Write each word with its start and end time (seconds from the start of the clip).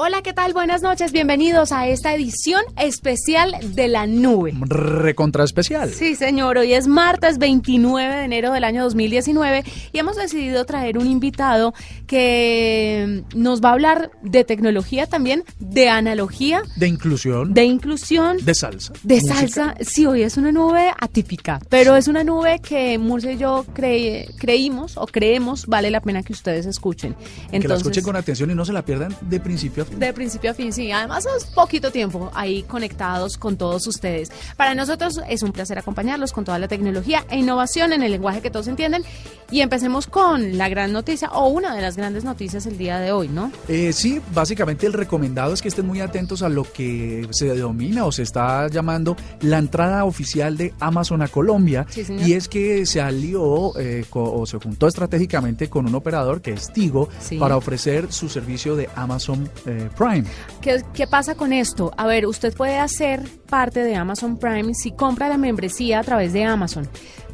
Hola, 0.00 0.22
¿qué 0.22 0.32
tal? 0.32 0.52
Buenas 0.52 0.80
noches, 0.80 1.10
bienvenidos 1.10 1.72
a 1.72 1.88
esta 1.88 2.14
edición 2.14 2.62
especial 2.76 3.56
de 3.74 3.88
la 3.88 4.06
nube. 4.06 4.54
Recontra 4.60 5.42
especial. 5.42 5.90
Sí, 5.90 6.14
señor, 6.14 6.56
hoy 6.56 6.72
es 6.72 6.86
martes 6.86 7.38
29 7.38 8.14
de 8.14 8.22
enero 8.22 8.52
del 8.52 8.62
año 8.62 8.84
2019 8.84 9.64
y 9.92 9.98
hemos 9.98 10.14
decidido 10.14 10.64
traer 10.66 10.98
un 10.98 11.08
invitado 11.08 11.74
que 12.06 13.24
nos 13.34 13.60
va 13.60 13.70
a 13.70 13.72
hablar 13.72 14.12
de 14.22 14.44
tecnología 14.44 15.08
también, 15.08 15.42
de 15.58 15.88
analogía. 15.88 16.62
De 16.76 16.86
inclusión. 16.86 17.52
De 17.52 17.64
inclusión. 17.64 18.36
De 18.44 18.54
salsa. 18.54 18.92
De 19.02 19.20
salsa. 19.20 19.74
Sí, 19.80 20.06
hoy 20.06 20.22
es 20.22 20.36
una 20.36 20.52
nube 20.52 20.92
atípica, 20.96 21.58
pero 21.70 21.96
es 21.96 22.06
una 22.06 22.22
nube 22.22 22.60
que 22.60 22.98
Murcia 22.98 23.32
y 23.32 23.36
yo 23.36 23.66
creímos 23.74 24.96
o 24.96 25.08
creemos 25.08 25.66
vale 25.66 25.90
la 25.90 26.00
pena 26.00 26.22
que 26.22 26.32
ustedes 26.32 26.66
escuchen. 26.66 27.16
Entonces, 27.50 27.62
que 27.62 27.68
la 27.68 27.74
escuchen 27.74 28.04
con 28.04 28.14
atención 28.14 28.48
y 28.52 28.54
no 28.54 28.64
se 28.64 28.72
la 28.72 28.84
pierdan 28.84 29.12
de 29.22 29.40
principio 29.40 29.82
a 29.82 29.87
fin. 29.88 29.98
De 29.98 30.12
principio 30.12 30.50
a 30.50 30.54
fin, 30.54 30.72
sí. 30.72 30.90
Además 30.92 31.26
es 31.36 31.44
poquito 31.44 31.90
tiempo 31.90 32.30
ahí 32.34 32.62
conectados 32.62 33.36
con 33.36 33.56
todos 33.56 33.86
ustedes. 33.86 34.30
Para 34.56 34.74
nosotros 34.74 35.20
es 35.28 35.42
un 35.42 35.52
placer 35.52 35.78
acompañarlos 35.78 36.32
con 36.32 36.44
toda 36.44 36.58
la 36.58 36.68
tecnología 36.68 37.24
e 37.30 37.38
innovación 37.38 37.92
en 37.92 38.02
el 38.02 38.12
lenguaje 38.12 38.40
que 38.40 38.50
todos 38.50 38.68
entienden. 38.68 39.04
Y 39.50 39.60
empecemos 39.60 40.06
con 40.06 40.58
la 40.58 40.68
gran 40.68 40.92
noticia 40.92 41.28
o 41.30 41.48
una 41.48 41.74
de 41.74 41.80
las 41.80 41.96
grandes 41.96 42.22
noticias 42.22 42.66
el 42.66 42.76
día 42.76 42.98
de 42.98 43.12
hoy, 43.12 43.28
¿no? 43.28 43.50
Eh, 43.66 43.92
sí, 43.94 44.20
básicamente 44.34 44.86
el 44.86 44.92
recomendado 44.92 45.54
es 45.54 45.62
que 45.62 45.68
estén 45.68 45.86
muy 45.86 46.00
atentos 46.00 46.42
a 46.42 46.50
lo 46.50 46.64
que 46.64 47.26
se 47.30 47.46
denomina 47.46 48.04
o 48.04 48.12
se 48.12 48.22
está 48.22 48.68
llamando 48.68 49.16
la 49.40 49.58
entrada 49.58 50.04
oficial 50.04 50.56
de 50.56 50.74
Amazon 50.80 51.22
a 51.22 51.28
Colombia. 51.28 51.86
y 52.26 52.34
es 52.34 52.48
que 52.48 52.84
se 52.84 53.00
alió 53.00 53.78
eh, 53.78 54.04
o 54.12 54.46
se 54.46 54.58
juntó 54.58 54.86
estratégicamente 54.86 55.68
con 55.68 55.86
un 55.86 55.94
operador 55.94 56.40
que 56.40 56.52
es 56.52 56.72
Tigo 56.72 57.08
para 57.38 57.56
ofrecer 57.56 58.12
su 58.12 58.28
servicio 58.28 58.76
de 58.76 58.88
Amazon 58.94 59.48
eh, 59.66 59.77
Prime. 59.96 60.24
¿Qué, 60.60 60.82
¿Qué 60.92 61.06
pasa 61.06 61.34
con 61.34 61.52
esto? 61.52 61.92
A 61.96 62.06
ver, 62.06 62.26
usted 62.26 62.54
puede 62.54 62.78
hacer 62.78 63.28
parte 63.48 63.82
de 63.82 63.94
Amazon 63.94 64.38
Prime 64.38 64.74
si 64.74 64.92
compra 64.92 65.28
la 65.28 65.38
membresía 65.38 66.00
a 66.00 66.04
través 66.04 66.32
de 66.32 66.44
Amazon. 66.44 66.88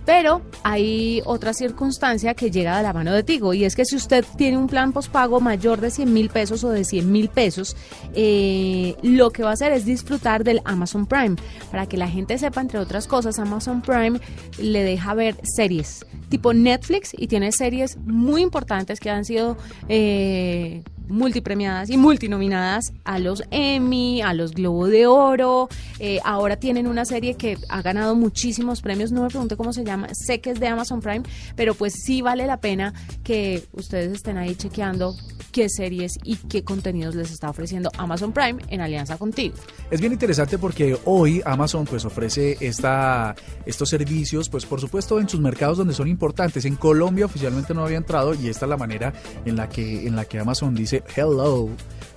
Pero 0.05 0.43
hay 0.63 1.23
otra 1.25 1.55
circunstancia 1.55 2.35
que 2.35 2.51
llega 2.51 2.77
de 2.77 2.83
la 2.83 2.93
mano 2.93 3.13
de 3.13 3.23
Tigo 3.23 3.55
y 3.55 3.65
es 3.65 3.75
que 3.75 3.87
si 3.87 3.97
usted 3.97 4.25
tiene 4.37 4.59
un 4.59 4.67
plan 4.67 4.93
pospago 4.93 5.41
mayor 5.41 5.81
de 5.81 5.91
100 5.91 6.13
mil 6.13 6.29
pesos 6.29 6.63
o 6.65 6.71
de 6.71 6.85
100 6.85 7.11
mil 7.11 7.31
pesos, 7.31 7.75
eh, 8.15 8.97
lo 9.03 9.31
que 9.31 9.43
va 9.43 9.51
a 9.51 9.53
hacer 9.55 9.73
es 9.73 9.87
disfrutar 9.87 10.45
del 10.45 10.61
Amazon 10.65 11.07
Prime. 11.07 11.37
Para 11.71 11.87
que 11.87 11.97
la 11.97 12.09
gente 12.09 12.37
sepa, 12.37 12.61
entre 12.61 12.79
otras 12.79 13.07
cosas, 13.07 13.39
Amazon 13.39 13.81
Prime 13.81 14.21
le 14.59 14.83
deja 14.83 15.15
ver 15.15 15.37
series 15.43 16.05
tipo 16.29 16.53
Netflix 16.53 17.13
y 17.17 17.29
tiene 17.29 17.53
series 17.53 17.97
muy 17.99 18.43
importantes 18.43 18.99
que 18.99 19.09
han 19.09 19.25
sido... 19.25 19.57
Eh, 19.89 20.83
multipremiadas 21.09 21.91
y 21.91 21.97
multinominadas 21.97 22.93
a 23.05 23.19
los 23.19 23.43
Emmy, 23.51 24.23
a 24.23 24.35
los 24.35 24.53
Globo 24.53 24.87
de 24.87 25.07
Oro. 25.07 25.69
Eh, 25.99 26.21
ahora 26.25 26.57
tienen 26.57 26.87
una 26.87 27.05
serie 27.05 27.35
que 27.35 27.59
ha 27.69 27.83
ganado 27.83 28.15
muchísimos 28.17 28.81
premios. 28.81 29.13
No 29.13 29.23
me 29.23 29.29
pregunte 29.29 29.57
cómo 29.57 29.73
se 29.73 29.85
llama. 29.85 30.09
Sé 30.13 30.41
que 30.41 30.51
es 30.51 30.61
de 30.61 30.69
Amazon 30.69 31.01
Prime, 31.01 31.23
pero 31.57 31.75
pues 31.75 31.95
sí 32.05 32.23
vale 32.23 32.47
la 32.47 32.59
pena 32.61 32.95
que 33.23 33.65
ustedes 33.73 34.13
estén 34.13 34.39
ahí 34.39 34.55
chequeando 34.55 35.15
qué 35.55 35.69
series 35.69 36.19
y 36.25 36.35
qué 36.37 36.65
contenidos 36.65 37.15
les 37.15 37.31
está 37.31 37.49
ofreciendo 37.49 37.89
Amazon 37.97 38.33
Prime 38.33 38.61
en 38.69 38.81
alianza 38.81 39.17
contigo. 39.17 39.55
Es 39.89 40.01
bien 40.01 40.13
interesante 40.13 40.59
porque 40.59 40.99
hoy 41.05 41.43
Amazon 41.45 41.85
pues 41.85 42.05
ofrece 42.05 42.57
esta, 42.61 43.37
estos 43.65 43.89
servicios, 43.89 44.49
pues 44.49 44.67
por 44.67 44.81
supuesto 44.81 45.21
en 45.21 45.29
sus 45.29 45.41
mercados 45.41 45.79
donde 45.79 45.95
son 45.95 46.09
importantes. 46.09 46.65
En 46.65 46.75
Colombia 46.75 47.27
oficialmente 47.27 47.73
no 47.73 47.85
había 47.85 47.99
entrado 47.99 48.35
y 48.35 48.49
esta 48.49 48.67
es 48.67 48.71
la 48.71 48.77
manera 48.77 49.13
en 49.45 49.55
la 49.55 49.69
que, 49.69 50.09
en 50.09 50.17
la 50.17 50.25
que 50.25 50.41
Amazon 50.41 50.75
dice 50.75 50.94
hello 51.17 51.71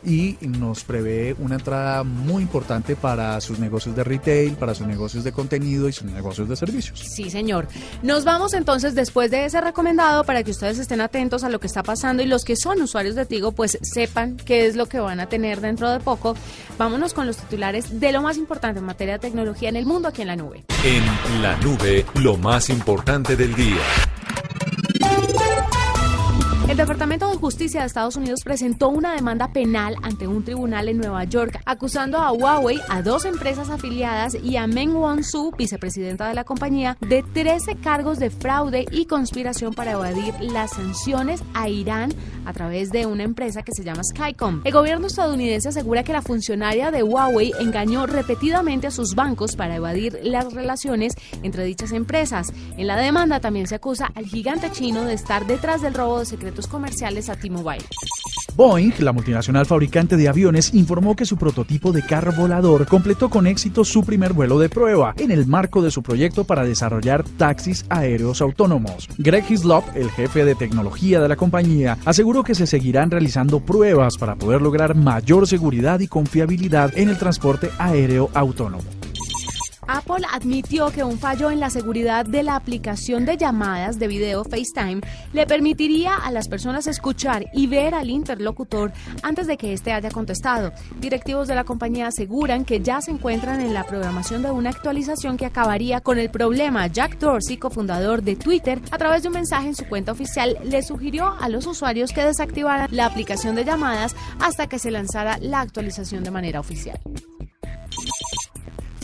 y 0.07 0.38
nos 0.41 0.83
prevé 0.83 1.35
una 1.39 1.55
entrada 1.55 2.03
muy 2.03 2.43
importante 2.43 2.95
para 2.95 3.39
sus 3.41 3.59
negocios 3.59 3.95
de 3.95 4.03
retail, 4.03 4.53
para 4.53 4.73
sus 4.73 4.88
negocios 4.88 5.23
de 5.23 5.31
contenido 5.31 5.89
y 5.89 5.93
sus 5.93 6.09
negocios 6.09 6.47
de 6.47 6.55
servicios. 6.55 6.99
Sí, 6.99 7.29
señor. 7.29 7.67
Nos 8.03 8.23
vamos 8.23 8.53
entonces 8.53 8.95
después 8.95 9.31
de 9.31 9.45
ese 9.45 9.59
recomendado 9.59 10.23
para 10.23 10.43
que 10.43 10.51
ustedes 10.51 10.79
estén 10.79 11.01
atentos 11.01 11.43
a 11.43 11.49
lo 11.49 11.59
que 11.59 11.67
está 11.67 11.83
pasando 11.83 12.23
y 12.23 12.25
los 12.25 12.45
que 12.45 12.55
son 12.55 12.81
usuarios 12.81 13.16
de 13.16 13.25
Tigo 13.25 13.51
pues 13.51 13.77
sepan 13.81 14.37
qué 14.37 14.66
es 14.66 14.75
lo 14.75 14.85
que 14.87 14.99
van 14.99 15.19
a 15.19 15.27
tener 15.27 15.59
dentro 15.59 15.91
de 15.91 15.99
poco. 15.99 16.35
Vámonos 16.77 17.13
con 17.13 17.27
los 17.27 17.37
titulares 17.37 17.99
de 17.99 18.11
lo 18.11 18.21
más 18.21 18.37
importante 18.37 18.79
en 18.79 18.85
materia 18.85 19.16
de 19.16 19.19
tecnología 19.19 19.69
en 19.69 19.75
el 19.75 19.85
mundo 19.85 20.07
aquí 20.07 20.21
en 20.21 20.27
la 20.29 20.35
nube. 20.35 20.63
En 20.85 21.41
la 21.41 21.57
nube, 21.57 22.05
lo 22.16 22.37
más 22.37 22.69
importante 22.69 23.35
del 23.35 23.53
día. 23.55 23.81
El 26.77 26.83
Departamento 26.83 27.27
de 27.27 27.38
Justicia 27.38 27.79
de 27.79 27.88
Estados 27.88 28.17
Unidos 28.17 28.41
presentó 28.43 28.89
una 28.89 29.15
demanda 29.15 29.51
penal 29.51 29.95
ante 30.03 30.27
un 30.27 30.43
tribunal 30.43 30.88
en 30.88 30.99
Nueva 30.99 31.23
York 31.23 31.59
acusando 31.65 32.19
a 32.19 32.31
Huawei, 32.31 32.79
a 32.88 33.01
dos 33.01 33.25
empresas 33.25 33.71
afiliadas 33.71 34.35
y 34.35 34.57
a 34.57 34.67
Meng 34.67 34.95
Wanzhou, 34.95 35.55
vicepresidenta 35.57 36.27
de 36.27 36.35
la 36.35 36.43
compañía, 36.43 36.95
de 37.01 37.23
13 37.23 37.77
cargos 37.77 38.19
de 38.19 38.29
fraude 38.29 38.85
y 38.91 39.07
conspiración 39.07 39.73
para 39.73 39.93
evadir 39.93 40.35
las 40.39 40.73
sanciones 40.73 41.41
a 41.55 41.67
Irán 41.67 42.13
a 42.45 42.53
través 42.53 42.91
de 42.91 43.07
una 43.07 43.23
empresa 43.23 43.63
que 43.63 43.71
se 43.71 43.83
llama 43.83 44.03
Skycom. 44.03 44.61
El 44.63 44.71
gobierno 44.71 45.07
estadounidense 45.07 45.69
asegura 45.69 46.03
que 46.03 46.13
la 46.13 46.21
funcionaria 46.21 46.91
de 46.91 47.01
Huawei 47.01 47.53
engañó 47.59 48.05
repetidamente 48.05 48.85
a 48.85 48.91
sus 48.91 49.16
bancos 49.16 49.55
para 49.55 49.77
evadir 49.77 50.19
las 50.21 50.53
relaciones 50.53 51.13
entre 51.41 51.66
dichas 51.66 51.91
empresas. 51.91 52.53
En 52.77 52.85
la 52.85 52.97
demanda 52.97 53.39
también 53.39 53.66
se 53.66 53.73
acusa 53.73 54.11
al 54.13 54.27
gigante 54.27 54.71
chino 54.71 55.05
de 55.05 55.16
estar 55.16 55.47
detrás 55.47 55.81
del 55.81 55.95
robo 55.95 56.19
de 56.19 56.27
secretos 56.27 56.66
comerciales 56.67 57.29
a 57.29 57.35
T-Mobile. 57.35 57.85
Boeing, 58.57 58.91
la 59.00 59.11
multinacional 59.11 59.67
fabricante 59.67 60.17
de 60.17 60.28
aviones, 60.28 60.73
informó 60.73 61.16
que 61.16 61.28
su 61.28 61.38
prototipo 61.38 61.91
de 61.91 62.01
carro 62.01 62.31
volador 62.31 62.88
completó 62.88 63.29
con 63.29 63.45
éxito 63.45 63.85
su 63.85 64.03
primer 64.03 64.33
vuelo 64.33 64.57
de 64.57 64.67
prueba 64.67 65.13
en 65.19 65.29
el 65.29 65.45
marco 65.45 65.83
de 65.83 65.91
su 65.91 66.01
proyecto 66.01 66.44
para 66.44 66.63
desarrollar 66.63 67.23
taxis 67.38 67.85
aéreos 67.89 68.41
autónomos. 68.41 69.07
Greg 69.19 69.45
Hislop, 69.47 69.83
el 69.95 70.09
jefe 70.09 70.44
de 70.44 70.55
tecnología 70.55 71.19
de 71.19 71.28
la 71.28 71.35
compañía, 71.35 72.00
aseguró 72.03 72.44
que 72.44 72.55
se 72.55 72.66
seguirán 72.66 73.11
realizando 73.11 73.59
pruebas 73.59 74.17
para 74.17 74.35
poder 74.35 74.63
lograr 74.63 74.95
mayor 74.95 75.47
seguridad 75.47 75.99
y 75.99 76.07
confiabilidad 76.07 76.97
en 76.97 77.09
el 77.09 77.19
transporte 77.19 77.69
aéreo 77.78 78.31
autónomo. 78.34 78.97
Apple 79.87 80.25
admitió 80.31 80.91
que 80.91 81.03
un 81.03 81.17
fallo 81.17 81.49
en 81.49 81.59
la 81.59 81.69
seguridad 81.69 82.25
de 82.25 82.43
la 82.43 82.55
aplicación 82.55 83.25
de 83.25 83.37
llamadas 83.37 83.99
de 83.99 84.07
video 84.07 84.43
FaceTime 84.43 85.01
le 85.33 85.47
permitiría 85.47 86.15
a 86.15 86.31
las 86.31 86.47
personas 86.47 86.87
escuchar 86.87 87.45
y 87.53 87.67
ver 87.67 87.95
al 87.95 88.09
interlocutor 88.09 88.91
antes 89.23 89.47
de 89.47 89.57
que 89.57 89.73
éste 89.73 89.93
haya 89.93 90.11
contestado. 90.11 90.73
Directivos 90.99 91.47
de 91.47 91.55
la 91.55 91.63
compañía 91.63 92.07
aseguran 92.07 92.66
que 92.66 92.81
ya 92.81 93.01
se 93.01 93.11
encuentran 93.11 93.61
en 93.61 93.73
la 93.73 93.85
programación 93.85 94.43
de 94.43 94.51
una 94.51 94.69
actualización 94.69 95.37
que 95.37 95.45
acabaría 95.45 96.01
con 96.01 96.19
el 96.19 96.29
problema. 96.29 96.87
Jack 96.87 97.19
Dorsey, 97.19 97.57
cofundador 97.57 98.22
de 98.22 98.35
Twitter, 98.35 98.81
a 98.91 98.97
través 98.97 99.23
de 99.23 99.29
un 99.29 99.35
mensaje 99.35 99.67
en 99.67 99.75
su 99.75 99.85
cuenta 99.85 100.11
oficial, 100.11 100.57
le 100.63 100.83
sugirió 100.83 101.35
a 101.40 101.49
los 101.49 101.66
usuarios 101.66 102.11
que 102.11 102.23
desactivaran 102.23 102.90
la 102.91 103.05
aplicación 103.05 103.55
de 103.55 103.66
llamadas 103.66 104.16
hasta 104.40 104.67
que 104.67 104.79
se 104.79 104.91
lanzara 104.91 105.37
la 105.40 105.61
actualización 105.61 106.23
de 106.23 106.31
manera 106.31 106.59
oficial. 106.59 106.99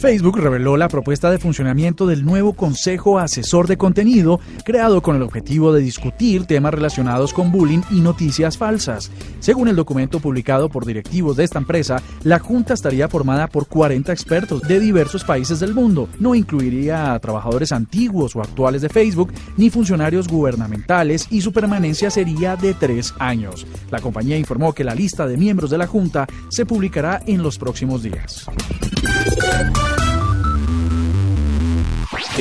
Facebook 0.03 0.38
reveló 0.38 0.75
la 0.75 0.89
propuesta 0.89 1.31
de 1.31 1.39
funcionamiento 1.39 2.05
del 2.05 2.25
nuevo 2.25 2.51
Consejo 2.51 3.19
Asesor 3.19 3.67
de 3.67 3.77
Contenido, 3.77 4.41
creado 4.65 5.01
con 5.01 5.15
el 5.15 5.21
objetivo 5.21 5.71
de 5.71 5.79
discutir 5.79 6.44
temas 6.45 6.73
relacionados 6.73 7.31
con 7.31 7.53
bullying 7.53 7.83
y 7.89 8.01
noticias 8.01 8.57
falsas. 8.57 9.11
Según 9.39 9.69
el 9.69 9.77
documento 9.77 10.19
publicado 10.19 10.67
por 10.67 10.85
directivos 10.85 11.38
de 11.38 11.45
esta 11.45 11.57
empresa, 11.57 12.03
la 12.23 12.39
Junta 12.39 12.73
estaría 12.73 13.07
formada 13.07 13.47
por 13.47 13.67
40 13.67 14.11
expertos 14.11 14.61
de 14.63 14.81
diversos 14.81 15.23
países 15.23 15.61
del 15.61 15.73
mundo. 15.73 16.09
No 16.19 16.35
incluiría 16.35 17.13
a 17.13 17.19
trabajadores 17.19 17.71
antiguos 17.71 18.35
o 18.35 18.41
actuales 18.41 18.81
de 18.81 18.89
Facebook, 18.89 19.31
ni 19.55 19.69
funcionarios 19.69 20.27
gubernamentales, 20.27 21.27
y 21.31 21.39
su 21.39 21.53
permanencia 21.53 22.11
sería 22.11 22.57
de 22.57 22.73
tres 22.73 23.13
años. 23.19 23.65
La 23.89 24.01
compañía 24.01 24.38
informó 24.38 24.73
que 24.73 24.83
la 24.83 24.95
lista 24.95 25.25
de 25.27 25.38
miembros 25.38 25.69
de 25.69 25.77
la 25.77 25.88
Junta 25.88 26.27
se 26.50 26.65
publicará 26.65 27.21
en 27.25 27.41
los 27.41 27.57
próximos 27.57 28.03
días. 28.03 28.50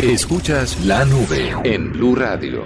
Escuchas 0.03 0.85
la 0.85 1.05
nube 1.05 1.55
en 1.65 1.93
Blue 1.93 2.15
Radio. 2.15 2.65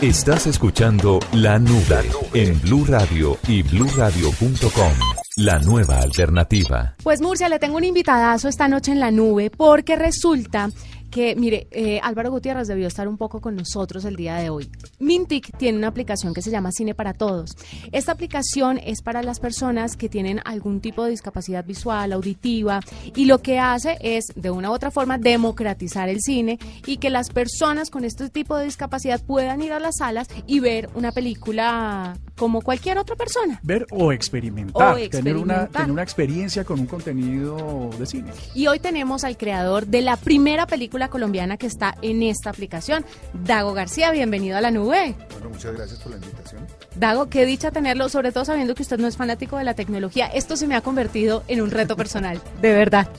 Estás 0.00 0.46
escuchando 0.46 1.20
la 1.32 1.58
nube 1.58 2.10
en 2.34 2.60
Blue 2.60 2.84
Radio 2.86 3.38
y 3.46 3.62
bluradio.com. 3.62 4.92
La 5.36 5.58
nueva 5.58 6.00
alternativa. 6.00 6.96
Pues 7.02 7.20
Murcia, 7.20 7.48
le 7.48 7.58
tengo 7.58 7.76
un 7.76 7.84
invitadazo 7.84 8.48
esta 8.48 8.68
noche 8.68 8.92
en 8.92 9.00
la 9.00 9.10
nube 9.10 9.50
porque 9.50 9.96
resulta 9.96 10.70
que, 11.10 11.36
mire, 11.36 11.68
eh, 11.70 12.00
Álvaro 12.02 12.30
Gutiérrez 12.30 12.68
debió 12.68 12.86
estar 12.86 13.08
un 13.08 13.16
poco 13.16 13.40
con 13.40 13.56
nosotros 13.56 14.04
el 14.04 14.16
día 14.16 14.36
de 14.36 14.50
hoy. 14.50 14.70
Mintic 14.98 15.56
tiene 15.58 15.78
una 15.78 15.88
aplicación 15.88 16.32
que 16.32 16.42
se 16.42 16.50
llama 16.50 16.72
Cine 16.72 16.94
para 16.94 17.12
Todos. 17.12 17.56
Esta 17.92 18.12
aplicación 18.12 18.78
es 18.78 19.02
para 19.02 19.22
las 19.22 19.40
personas 19.40 19.96
que 19.96 20.08
tienen 20.08 20.40
algún 20.44 20.80
tipo 20.80 21.04
de 21.04 21.10
discapacidad 21.10 21.64
visual, 21.64 22.12
auditiva, 22.12 22.80
y 23.14 23.24
lo 23.24 23.38
que 23.38 23.58
hace 23.58 23.98
es, 24.00 24.26
de 24.34 24.50
una 24.50 24.70
u 24.70 24.74
otra 24.74 24.90
forma, 24.90 25.18
democratizar 25.18 26.08
el 26.08 26.20
cine 26.20 26.58
y 26.86 26.98
que 26.98 27.10
las 27.10 27.30
personas 27.30 27.90
con 27.90 28.04
este 28.04 28.30
tipo 28.30 28.56
de 28.56 28.64
discapacidad 28.64 29.22
puedan 29.22 29.62
ir 29.62 29.72
a 29.72 29.80
las 29.80 29.96
salas 29.98 30.28
y 30.46 30.60
ver 30.60 30.88
una 30.94 31.12
película 31.12 32.16
como 32.40 32.62
cualquier 32.62 32.96
otra 32.96 33.16
persona. 33.16 33.60
Ver 33.62 33.86
o 33.90 34.12
experimentar, 34.12 34.96
Tener, 35.10 35.36
una, 35.36 35.66
tener 35.66 35.90
una 35.90 36.02
experiencia 36.02 36.64
con 36.64 36.80
un 36.80 36.86
contenido 36.86 37.90
de 37.98 38.06
cine. 38.06 38.30
Y 38.54 38.66
hoy 38.66 38.78
tenemos 38.78 39.24
al 39.24 39.36
creador 39.36 39.86
de 39.86 40.00
la 40.00 40.16
primera 40.16 40.66
película 40.66 41.08
colombiana 41.08 41.58
que 41.58 41.66
está 41.66 41.98
en 42.00 42.22
esta 42.22 42.48
aplicación, 42.48 43.04
Dago 43.34 43.74
García. 43.74 44.10
Bienvenido 44.10 44.56
a 44.56 44.62
la 44.62 44.70
nube. 44.70 45.16
Bueno, 45.32 45.50
muchas 45.50 45.74
gracias 45.76 46.00
por 46.00 46.12
la 46.12 46.16
invitación. 46.16 46.66
Dago, 46.96 47.28
qué 47.28 47.44
dicha 47.44 47.72
tenerlo, 47.72 48.08
sobre 48.08 48.32
todo 48.32 48.46
sabiendo 48.46 48.74
que 48.74 48.84
usted 48.84 48.98
no 48.98 49.06
es 49.06 49.18
fanático 49.18 49.58
de 49.58 49.64
la 49.64 49.74
tecnología. 49.74 50.24
Esto 50.24 50.56
se 50.56 50.66
me 50.66 50.76
ha 50.76 50.80
convertido 50.80 51.44
en 51.46 51.60
un 51.60 51.70
reto 51.70 51.94
personal, 51.94 52.40
de 52.62 52.72
verdad. 52.72 53.10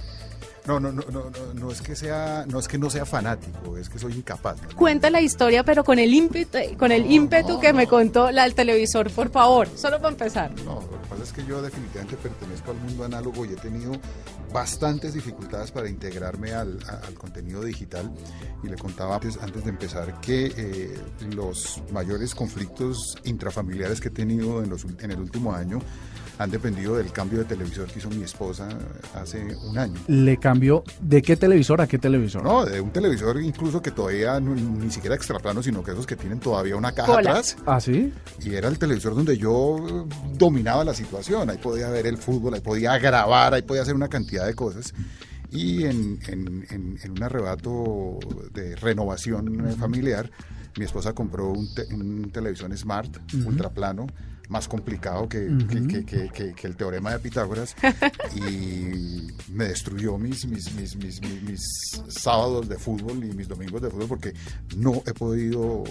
No, 0.80 0.92
no, 0.92 0.92
no, 0.92 1.04
no, 1.12 1.54
no, 1.54 1.72
es 1.72 1.82
que 1.82 1.96
sea, 1.96 2.46
no 2.48 2.60
es 2.60 2.68
que 2.68 2.78
no 2.78 2.90
sea 2.90 3.06
fanático, 3.06 3.78
es 3.78 3.90
que 3.90 4.00
soy 4.00 4.14
incapaz. 4.14 4.58
Cuenta 4.76 5.10
la 5.10 5.22
historia, 5.22 5.64
pero 5.64 5.84
con 5.84 6.00
el 6.00 6.14
ímpetu, 6.14 6.60
con 6.78 6.92
el 6.92 7.12
ímpetu 7.12 7.60
que 7.60 7.74
me 7.74 7.88
contó 7.88 8.32
la 8.32 8.44
del 8.44 8.56
televisor, 8.56 9.12
por 9.12 9.30
favor, 9.30 9.68
solo 9.76 9.98
para 9.98 10.10
empezar. 10.10 10.52
No, 10.64 10.76
lo 10.76 11.02
que 11.02 11.08
pasa 11.10 11.24
es 11.24 11.34
que 11.34 11.46
yo 11.46 11.62
definitivamente 11.62 12.16
pertenezco 12.16 12.72
al 12.72 12.78
mundo 12.78 13.04
análogo 13.04 13.46
y 13.46 13.50
he 13.50 13.58
tenido 13.58 13.92
bastantes 14.54 15.14
dificultades 15.14 15.72
para 15.72 15.90
integrarme 15.90 16.54
al, 16.54 16.80
contenido 17.18 17.64
digital. 17.64 18.12
Y 18.64 18.68
le 18.68 18.78
contaba 18.78 19.16
antes, 19.16 19.38
antes 19.42 19.64
de 19.64 19.70
empezar 19.70 20.20
que 20.22 20.54
eh, 20.56 21.00
los 21.36 21.82
mayores 21.92 22.36
conflictos 22.36 23.18
intrafamiliares 23.24 24.00
que 24.00 24.08
he 24.10 24.12
tenido 24.12 24.64
en, 24.64 24.70
los, 24.70 24.86
en 24.86 25.12
el 25.12 25.20
último 25.20 25.54
año 25.54 25.80
han 26.38 26.50
dependido 26.50 26.96
del 26.96 27.12
cambio 27.12 27.40
de 27.40 27.46
televisor 27.46 27.88
que 27.88 28.00
hizo 28.00 28.10
mi 28.10 28.24
esposa 28.24 28.68
hace 29.14 29.56
un 29.56 29.78
año. 29.78 30.00
¿Le 30.08 30.38
cambió 30.38 30.61
de 31.02 31.22
qué 31.22 31.36
televisor 31.36 31.82
a 31.82 31.88
qué 31.88 31.98
televisor? 31.98 32.44
No, 32.44 32.66
de 32.66 32.80
un 32.80 32.92
televisor 32.92 33.42
incluso 33.42 33.82
que 33.82 33.92
todavía 33.92 34.40
ni 34.40 34.92
siquiera 34.92 35.16
extra 35.16 35.40
plano, 35.40 35.64
sino 35.64 35.84
que 35.84 35.92
esos 35.92 36.06
que 36.06 36.16
tienen 36.16 36.40
todavía 36.40 36.76
una 36.76 36.92
caja 36.92 37.20
atrás. 37.20 37.58
¿Ah, 37.66 37.80
sí? 37.80 38.14
Y 38.44 38.54
era 38.54 38.68
el 38.68 38.78
televisor 38.78 39.16
donde 39.16 39.38
yo 39.38 40.08
dominaba 40.34 40.84
la 40.84 40.94
situación. 40.94 41.50
Ahí 41.50 41.58
podía 41.58 41.90
ver 41.90 42.06
el 42.08 42.18
fútbol, 42.18 42.54
ahí 42.54 42.62
podía 42.62 42.98
grabar, 43.00 43.54
ahí 43.54 43.64
podía 43.64 43.82
hacer 43.82 43.96
una 43.96 44.08
cantidad 44.08 44.46
de 44.46 44.54
cosas. 44.54 44.94
Y 45.52 45.84
en, 45.84 46.20
un 47.10 47.24
arrebato 47.24 48.20
de 48.54 48.76
renovación 48.78 49.76
familiar, 49.78 50.32
mi 50.78 50.86
esposa 50.86 51.14
compró 51.14 51.52
un, 51.52 52.32
televisor 52.32 52.76
smart, 52.78 53.18
ultraplano, 53.46 54.08
más 54.52 54.68
complicado 54.68 55.30
que, 55.30 55.48
que, 56.06 56.68
el 56.68 56.76
teorema 56.76 57.12
de 57.12 57.20
Pitágoras. 57.20 57.76
Y 58.36 59.28
me 59.52 59.66
destruyó 59.66 60.18
mis, 60.18 60.46
mis, 60.46 60.74
mis, 60.74 60.96
mis, 60.96 61.22
mis 61.22 61.62
sábados 62.08 62.68
de 62.68 62.78
fútbol 62.78 63.24
y 63.24 63.34
mis 63.34 63.48
domingos 63.48 63.82
de 63.82 63.90
fútbol 63.90 64.08
porque 64.08 64.34
no 64.78 65.02
he 65.06 65.14
podido 65.14 65.84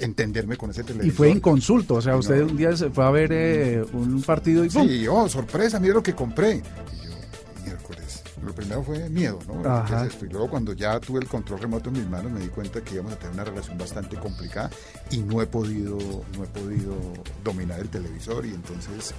entenderme 0.00 0.56
con 0.56 0.70
ese 0.70 0.82
televisor. 0.82 1.06
Y 1.06 1.10
fue 1.10 1.30
en 1.30 1.40
consulto, 1.40 1.94
o 1.94 2.02
sea, 2.02 2.16
usted 2.16 2.42
un 2.42 2.56
día 2.56 2.76
se 2.76 2.90
fue 2.90 3.04
a 3.04 3.10
ver 3.10 3.30
eh, 3.32 3.84
un 3.92 4.22
partido 4.22 4.64
y... 4.64 4.70
Sí, 4.70 5.06
oh, 5.08 5.28
sorpresa, 5.28 5.78
mira 5.78 5.94
lo 5.94 6.02
que 6.02 6.14
compré. 6.14 6.62
Lo 7.66 7.78
primero 8.58 8.82
fue 8.82 9.08
miedo, 9.08 9.38
¿no? 9.46 9.62
Y 10.20 10.28
luego 10.28 10.50
cuando 10.50 10.72
ya 10.72 10.98
tuve 10.98 11.20
el 11.20 11.28
control 11.28 11.60
remoto 11.60 11.90
en 11.90 11.98
mis 11.98 12.08
manos 12.08 12.32
me 12.32 12.40
di 12.40 12.48
cuenta 12.48 12.80
que 12.80 12.94
íbamos 12.94 13.12
a 13.12 13.16
tener 13.16 13.34
una 13.34 13.44
relación 13.44 13.78
bastante 13.78 14.16
complicada 14.16 14.68
y 15.10 15.18
no 15.18 15.40
he 15.40 15.46
podido, 15.46 15.96
no 16.36 16.44
he 16.44 16.46
podido 16.48 16.94
dominar 17.44 17.78
el 17.80 17.88
televisor 17.88 18.44
y 18.44 18.54
entonces 18.54 19.14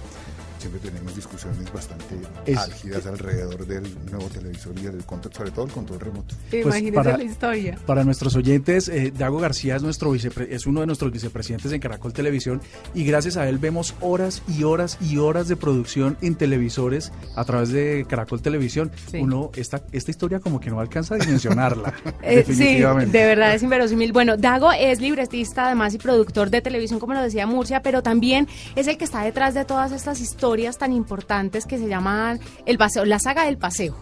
siempre 0.60 0.80
tenemos 0.80 1.16
discusiones 1.16 1.72
bastante 1.72 2.16
álgidas 2.54 3.06
alrededor 3.06 3.66
del 3.66 3.82
nuevo 4.10 4.26
televisor 4.26 4.78
y 4.78 4.82
del 4.82 5.04
control, 5.04 5.34
sobre 5.34 5.50
todo 5.50 5.64
el 5.64 5.72
control 5.72 6.00
remoto. 6.00 6.34
Pues 6.50 6.82
para, 6.92 7.16
la 7.16 7.24
historia. 7.24 7.78
Para 7.86 8.04
nuestros 8.04 8.36
oyentes, 8.36 8.88
eh, 8.88 9.12
Dago 9.16 9.38
García 9.38 9.76
es, 9.76 9.82
nuestro 9.82 10.14
es 10.14 10.66
uno 10.66 10.80
de 10.80 10.86
nuestros 10.86 11.10
vicepresidentes 11.12 11.72
en 11.72 11.80
Caracol 11.80 12.12
Televisión 12.12 12.60
y 12.94 13.04
gracias 13.04 13.38
a 13.38 13.48
él 13.48 13.58
vemos 13.58 13.94
horas 14.00 14.42
y 14.48 14.64
horas 14.64 14.98
y 15.00 15.16
horas 15.16 15.48
de 15.48 15.56
producción 15.56 16.18
en 16.20 16.34
televisores 16.34 17.10
a 17.36 17.44
través 17.44 17.70
de 17.70 18.04
Caracol 18.08 18.42
Televisión. 18.42 18.90
Uno, 19.14 19.50
esta, 19.54 19.82
esta 19.92 20.10
historia 20.10 20.40
como 20.40 20.60
que 20.60 20.70
no 20.70 20.80
alcanza 20.80 21.14
a 21.14 21.18
dimensionarla. 21.18 21.94
Eh, 22.22 22.44
sí, 22.46 22.76
de 22.76 23.24
verdad 23.24 23.54
es 23.54 23.62
inverosímil. 23.62 24.12
Bueno, 24.12 24.36
Dago 24.36 24.72
es 24.72 25.00
libretista 25.00 25.66
además 25.66 25.94
y 25.94 25.98
productor 25.98 26.50
de 26.50 26.60
televisión, 26.60 27.00
como 27.00 27.14
lo 27.14 27.22
decía 27.22 27.46
Murcia, 27.46 27.82
pero 27.82 28.02
también 28.02 28.46
es 28.76 28.86
el 28.86 28.98
que 28.98 29.04
está 29.04 29.22
detrás 29.22 29.54
de 29.54 29.64
todas 29.64 29.90
estas 29.92 30.20
historias 30.20 30.49
tan 30.78 30.92
importantes 30.92 31.64
que 31.64 31.78
se 31.78 31.88
llaman 31.88 32.40
el 32.66 32.76
paseo, 32.76 33.04
la 33.04 33.18
saga 33.18 33.44
del 33.44 33.56
paseo, 33.56 33.96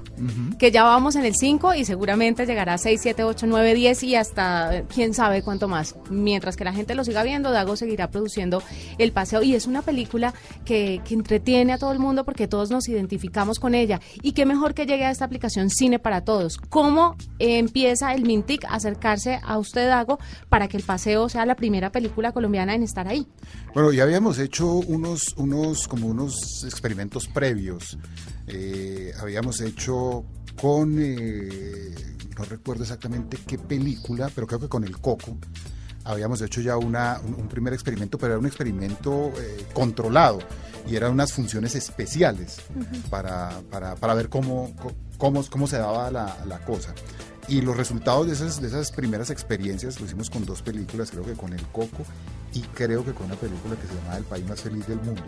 que 0.58 0.70
ya 0.70 0.82
vamos 0.82 1.14
en 1.16 1.24
el 1.24 1.34
5 1.34 1.74
y 1.74 1.84
seguramente 1.84 2.46
llegará 2.46 2.74
a 2.74 2.78
6, 2.78 3.00
7, 3.02 3.24
8, 3.24 3.46
9, 3.46 3.74
10 3.74 4.02
y 4.04 4.14
hasta 4.14 4.84
quién 4.92 5.12
sabe 5.12 5.42
cuánto 5.42 5.68
más. 5.68 5.94
Mientras 6.10 6.56
que 6.56 6.64
la 6.64 6.72
gente 6.72 6.94
lo 6.94 7.04
siga 7.04 7.22
viendo, 7.22 7.50
Dago 7.50 7.76
seguirá 7.76 8.10
produciendo 8.10 8.62
el 8.96 9.12
paseo 9.12 9.42
y 9.42 9.54
es 9.54 9.66
una 9.66 9.82
película 9.82 10.32
que, 10.64 11.02
que 11.04 11.14
entretiene 11.14 11.74
a 11.74 11.78
todo 11.78 11.92
el 11.92 11.98
mundo 11.98 12.24
porque 12.24 12.48
todos 12.48 12.70
nos 12.70 12.88
identificamos 12.88 13.58
con 13.58 13.74
ella. 13.74 14.00
Y 14.22 14.32
qué 14.32 14.46
mejor 14.46 14.74
que 14.74 14.86
llegue 14.86 15.04
a 15.04 15.10
esta 15.10 15.26
aplicación 15.26 15.70
Cine 15.70 15.98
para 15.98 16.24
Todos. 16.24 16.56
¿Cómo 16.56 17.16
empieza 17.38 18.14
el 18.14 18.22
Mintic 18.22 18.64
a 18.64 18.74
acercarse 18.74 19.38
a 19.42 19.58
usted, 19.58 19.88
Dago, 19.88 20.18
para 20.48 20.68
que 20.68 20.76
el 20.76 20.82
paseo 20.82 21.28
sea 21.28 21.44
la 21.46 21.56
primera 21.56 21.92
película 21.92 22.32
colombiana 22.32 22.74
en 22.74 22.82
estar 22.82 23.06
ahí? 23.06 23.26
Bueno, 23.78 23.92
ya 23.92 24.02
habíamos 24.02 24.40
hecho 24.40 24.72
unos, 24.72 25.34
unos, 25.36 25.87
como 25.87 26.08
unos 26.08 26.64
experimentos 26.64 27.28
previos. 27.28 27.97
Eh, 28.49 29.12
habíamos 29.20 29.61
hecho 29.61 30.25
con, 30.61 30.97
eh, 30.99 31.94
no 32.37 32.44
recuerdo 32.44 32.82
exactamente 32.82 33.38
qué 33.47 33.56
película, 33.56 34.32
pero 34.35 34.49
creo 34.49 34.58
que 34.58 34.68
con 34.68 34.82
el 34.82 34.99
Coco. 34.99 35.38
Habíamos 36.02 36.42
hecho 36.42 36.61
ya 36.61 36.76
una, 36.76 37.20
un, 37.20 37.47
primer 37.47 37.73
experimento, 37.73 38.18
pero 38.18 38.32
era 38.32 38.40
un 38.40 38.47
experimento 38.47 39.30
eh, 39.38 39.68
controlado 39.73 40.40
y 40.85 40.97
eran 40.97 41.12
unas 41.12 41.32
funciones 41.32 41.76
especiales 41.76 42.56
para, 43.11 43.61
para, 43.70 43.94
para, 43.94 44.14
ver 44.14 44.28
cómo, 44.28 44.75
cómo, 45.18 45.44
cómo 45.49 45.68
se 45.68 45.78
daba 45.78 46.11
la, 46.11 46.37
la 46.49 46.64
cosa. 46.64 46.97
Y 47.47 47.61
los 47.61 47.76
resultados 47.76 48.26
de 48.26 48.32
esas, 48.32 48.61
de 48.61 48.66
esas 48.66 48.90
primeras 48.90 49.30
experiencias 49.30 50.00
lo 50.00 50.06
hicimos 50.06 50.30
con 50.30 50.44
dos 50.44 50.62
películas, 50.62 51.12
creo 51.12 51.23
que 51.23 51.35
con 51.35 51.52
El 51.52 51.62
Coco 51.68 52.04
y 52.55 52.61
creo 52.61 53.05
que 53.05 53.12
con 53.12 53.26
una 53.26 53.37
película 53.37 53.76
que 53.76 53.87
se 53.87 53.95
llamaba 53.95 54.17
El 54.17 54.25
País 54.25 54.47
Más 54.47 54.61
Feliz 54.61 54.87
del 54.87 55.00
Mundo. 55.00 55.23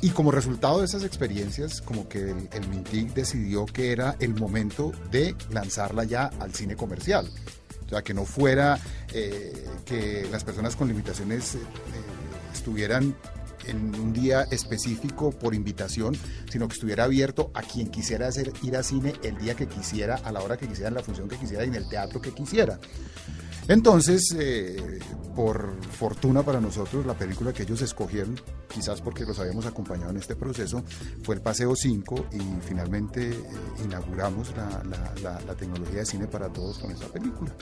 Y 0.00 0.10
como 0.10 0.30
resultado 0.30 0.80
de 0.80 0.84
esas 0.84 1.02
experiencias, 1.02 1.80
como 1.80 2.08
que 2.08 2.30
el, 2.30 2.48
el 2.52 2.68
Mintic 2.68 3.14
decidió 3.14 3.64
que 3.64 3.90
era 3.90 4.16
el 4.20 4.34
momento 4.34 4.92
de 5.10 5.34
lanzarla 5.50 6.04
ya 6.04 6.26
al 6.40 6.54
cine 6.54 6.76
comercial. 6.76 7.30
O 7.86 7.88
sea, 7.88 8.02
que 8.02 8.14
no 8.14 8.24
fuera 8.24 8.78
eh, 9.12 9.66
que 9.84 10.26
las 10.30 10.44
personas 10.44 10.76
con 10.76 10.88
limitaciones 10.88 11.54
eh, 11.54 11.58
estuvieran 12.52 13.14
en 13.66 13.94
un 13.94 14.12
día 14.12 14.42
específico 14.50 15.30
por 15.30 15.54
invitación, 15.54 16.16
sino 16.50 16.68
que 16.68 16.74
estuviera 16.74 17.04
abierto 17.04 17.50
a 17.54 17.62
quien 17.62 17.88
quisiera 17.88 18.28
ir 18.62 18.76
a 18.76 18.82
cine 18.82 19.14
el 19.22 19.38
día 19.38 19.54
que 19.54 19.66
quisiera, 19.66 20.16
a 20.16 20.32
la 20.32 20.42
hora 20.42 20.56
que 20.56 20.68
quisiera, 20.68 20.88
en 20.88 20.94
la 20.94 21.02
función 21.02 21.28
que 21.28 21.36
quisiera 21.36 21.64
y 21.64 21.68
en 21.68 21.74
el 21.76 21.88
teatro 21.88 22.20
que 22.20 22.32
quisiera. 22.32 22.78
Entonces, 23.68 24.34
eh, 24.38 25.00
por 25.34 25.74
fortuna 25.92 26.42
para 26.42 26.60
nosotros, 26.60 27.06
la 27.06 27.14
película 27.14 27.52
que 27.52 27.62
ellos 27.62 27.82
escogieron, 27.82 28.38
quizás 28.72 29.00
porque 29.00 29.24
los 29.24 29.38
habíamos 29.38 29.66
acompañado 29.66 30.10
en 30.10 30.18
este 30.18 30.36
proceso, 30.36 30.82
fue 31.22 31.36
el 31.36 31.40
Paseo 31.40 31.74
5 31.74 32.26
y 32.32 32.40
finalmente 32.66 33.30
eh, 33.30 33.36
inauguramos 33.84 34.52
la, 34.56 35.54
tecnología 35.54 36.00
de 36.00 36.06
cine 36.06 36.26
para 36.26 36.48
todos 36.48 36.78
con 36.78 36.90
esa 36.90 37.06
película, 37.06 37.52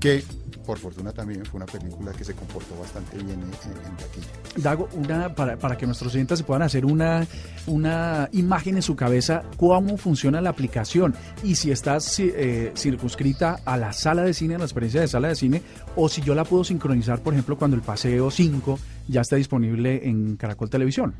que 0.00 0.24
por 0.66 0.78
fortuna 0.78 1.12
también 1.12 1.44
fue 1.44 1.58
una 1.58 1.66
película 1.66 2.10
que 2.12 2.24
se 2.24 2.34
comportó 2.34 2.74
bastante 2.80 3.18
bien 3.18 3.40
en, 3.42 3.50
taquilla. 3.50 4.26
Dago, 4.56 4.88
una, 4.94 5.34
para, 5.34 5.58
para 5.58 5.76
que 5.76 5.86
nuestros 5.86 6.14
oyentes 6.14 6.38
se 6.38 6.44
puedan 6.44 6.62
hacer 6.62 6.86
una, 6.86 7.26
una 7.66 8.28
imagen 8.32 8.76
en 8.76 8.82
su 8.82 8.96
cabeza, 8.96 9.42
cómo 9.58 9.98
funciona 9.98 10.40
la 10.40 10.50
aplicación 10.50 11.14
y 11.42 11.54
si 11.56 11.70
estás 11.70 12.18
eh, 12.18 12.72
circunscrita 12.76 13.60
a 13.64 13.76
la 13.76 13.92
sala 13.92 14.22
de 14.22 14.32
cine, 14.32 14.54
a 14.54 14.58
la 14.58 14.64
experiencia 14.64 15.02
de 15.02 15.08
sala 15.08 15.28
de 15.28 15.36
cine, 15.36 15.43
cine 15.44 15.60
o 15.96 16.08
si 16.08 16.22
yo 16.22 16.34
la 16.34 16.44
puedo 16.44 16.64
sincronizar, 16.64 17.22
por 17.22 17.34
ejemplo, 17.34 17.56
cuando 17.56 17.76
el 17.76 17.82
Paseo 17.82 18.30
5 18.30 18.78
ya 19.08 19.20
está 19.20 19.36
disponible 19.36 20.08
en 20.08 20.36
Caracol 20.36 20.70
Televisión. 20.70 21.14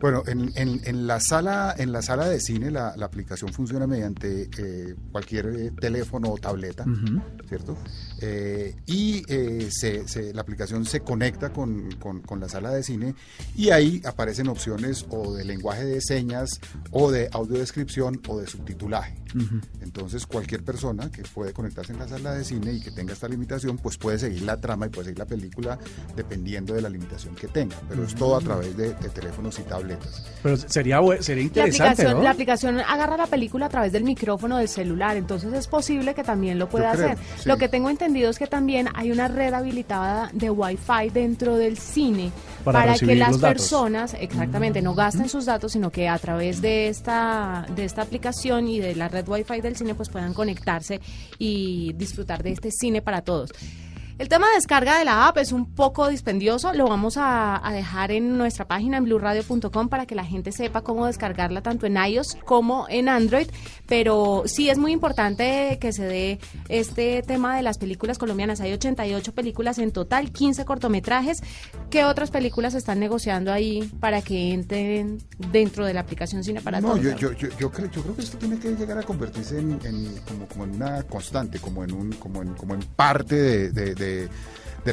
Bueno, 0.00 0.22
en, 0.26 0.52
en, 0.54 1.06
la, 1.06 1.20
sala, 1.20 1.74
en 1.76 1.92
la 1.92 2.02
sala 2.02 2.28
de 2.28 2.40
cine 2.40 2.70
la, 2.70 2.94
aplicación 3.00 3.52
funciona 3.52 3.86
mediante 3.86 4.48
eh, 4.56 4.94
cualquier 5.10 5.46
eh, 5.46 5.70
teléfono 5.78 6.30
o 6.30 6.38
tableta, 6.38 6.84
¿cierto? 7.48 7.76
Eh, 8.20 8.76
y 8.86 9.22
se, 9.70 10.32
la 10.32 10.42
aplicación 10.42 10.84
se 10.84 11.00
conecta 11.00 11.52
con, 11.52 11.90
con, 11.98 12.40
la 12.40 12.48
sala 12.48 12.70
de 12.70 12.82
cine 12.82 13.14
y 13.54 13.70
ahí 13.70 14.00
aparecen 14.04 14.48
opciones 14.48 15.04
o 15.10 15.34
de 15.34 15.44
lenguaje 15.44 15.84
de 15.84 16.00
señas 16.00 16.60
o 16.90 17.10
de 17.10 17.28
audiodescripción 17.32 18.20
o 18.28 18.38
de 18.38 18.46
subtitulaje. 18.46 19.16
Entonces 19.80 20.26
cualquier 20.26 20.64
persona 20.64 21.10
que 21.10 21.22
puede 21.22 21.52
conectarse 21.52 21.92
en 21.92 21.98
la 21.98 22.08
sala 22.08 22.34
de 22.34 22.44
cine 22.44 22.72
y 22.72 22.80
que 22.80 22.90
tenga 22.90 23.12
esta 23.12 23.28
limitación, 23.28 23.78
pues 23.78 23.96
puede 23.98 24.18
seguir 24.20 24.42
la 24.42 24.56
trama 24.56 24.86
y 24.86 24.88
puede 24.90 25.06
seguir 25.06 25.18
la 25.18 25.26
película 25.26 25.78
dependiendo 26.14 26.74
de 26.74 26.82
la 26.82 26.88
limitación 26.88 27.34
que 27.34 27.48
tenga, 27.48 27.76
pero 27.88 28.04
es 28.04 28.14
todo 28.14 28.36
a 28.36 28.40
través 28.40 28.76
de, 28.76 28.90
teléfonos 28.90 29.58
y 29.58 29.62
tablets. 29.62 30.24
Pero 30.42 30.56
sería, 30.56 31.00
sería 31.20 31.42
interesante, 31.42 32.04
la 32.04 32.10
aplicación, 32.10 32.14
¿no? 32.14 32.22
La 32.22 32.30
aplicación 32.30 32.80
agarra 32.80 33.16
la 33.16 33.26
película 33.26 33.66
a 33.66 33.68
través 33.68 33.92
del 33.92 34.04
micrófono 34.04 34.58
del 34.58 34.68
celular, 34.68 35.16
entonces 35.16 35.52
es 35.52 35.66
posible 35.66 36.14
que 36.14 36.22
también 36.22 36.58
lo 36.58 36.68
pueda 36.68 36.92
hacer. 36.92 37.18
Lo 37.44 37.56
que 37.56 37.68
tengo 37.68 37.90
entendido 37.90 38.30
es 38.30 38.38
que 38.38 38.46
también 38.46 38.88
hay 38.94 39.10
una 39.10 39.28
red 39.28 39.52
habilitada 39.52 40.30
de 40.32 40.50
Wi-Fi 40.50 41.10
dentro 41.12 41.56
del 41.56 41.78
cine 41.78 42.32
para, 42.64 42.94
que 42.94 43.14
las 43.14 43.38
personas, 43.38 44.14
exactamente, 44.18 44.82
no 44.82 44.94
gasten 44.94 45.28
sus 45.28 45.46
datos, 45.46 45.72
sino 45.72 45.90
que 45.90 46.08
a 46.08 46.18
través 46.18 46.60
de 46.60 46.88
esta, 46.88 47.66
de 47.74 47.84
esta 47.84 48.02
aplicación 48.02 48.68
y 48.68 48.80
de 48.80 48.94
la 48.94 49.08
red 49.08 49.26
Wi-Fi 49.26 49.60
del 49.60 49.76
cine, 49.76 49.94
pues 49.94 50.08
puedan 50.08 50.34
conectarse 50.34 51.00
y 51.38 51.92
disfrutar 51.94 52.42
de 52.42 52.52
este 52.52 52.70
cine 52.70 53.02
para 53.02 53.22
todos. 53.22 53.50
El 54.20 54.28
tema 54.28 54.48
de 54.48 54.56
descarga 54.56 54.98
de 54.98 55.06
la 55.06 55.28
app 55.28 55.38
es 55.38 55.50
un 55.50 55.74
poco 55.74 56.06
dispendioso, 56.06 56.74
lo 56.74 56.86
vamos 56.86 57.14
a, 57.16 57.62
dejar 57.72 58.10
en 58.10 58.36
nuestra 58.36 58.68
página 58.68 58.98
en 58.98 59.04
blueradio.com 59.04 59.88
para 59.88 60.04
que 60.04 60.14
la 60.14 60.26
gente 60.26 60.52
sepa 60.52 60.82
cómo 60.82 61.06
descargarla 61.06 61.62
tanto 61.62 61.86
en 61.86 61.96
iOS 61.96 62.36
como 62.44 62.84
en 62.90 63.08
Android, 63.08 63.46
pero 63.86 64.42
sí 64.44 64.68
es 64.68 64.76
muy 64.76 64.92
importante 64.92 65.78
que 65.80 65.94
se 65.94 66.04
dé 66.04 66.38
este 66.68 67.22
tema 67.22 67.56
de 67.56 67.62
las 67.62 67.78
películas 67.78 68.18
colombianas. 68.18 68.60
Hay 68.60 68.74
88 68.74 69.32
películas 69.32 69.78
en 69.78 69.90
total, 69.90 70.32
15 70.32 70.66
cortometrajes. 70.66 71.42
¿Qué 71.88 72.04
otras 72.04 72.30
películas 72.30 72.74
están 72.74 73.00
negociando 73.00 73.50
ahí 73.50 73.90
para 74.00 74.20
que 74.20 74.52
entren 74.52 75.16
dentro 75.50 75.86
de 75.86 75.94
la 75.94 76.00
aplicación 76.00 76.44
Cine 76.44 76.60
para 76.60 76.82
no, 76.82 76.88
Todos? 76.88 77.00
Yo, 77.00 77.32
yo, 77.32 77.48
yo, 77.58 77.70
creo, 77.70 77.90
yo 77.90 78.02
creo 78.02 78.14
que 78.14 78.20
esto 78.20 78.36
tiene 78.36 78.58
que 78.58 78.68
llegar 78.72 78.98
a 78.98 79.02
convertirse 79.02 79.58
en, 79.58 79.78
como, 80.28 80.46
como, 80.46 80.64
en 80.64 80.74
una 80.74 81.04
constante, 81.04 81.58
como 81.58 81.84
en, 81.84 81.94
un, 81.94 82.12
como 82.12 82.42
en, 82.42 82.52
como 82.52 82.74
en 82.74 82.80
parte 82.82 83.70
de 83.72 83.94
de, 83.94 84.09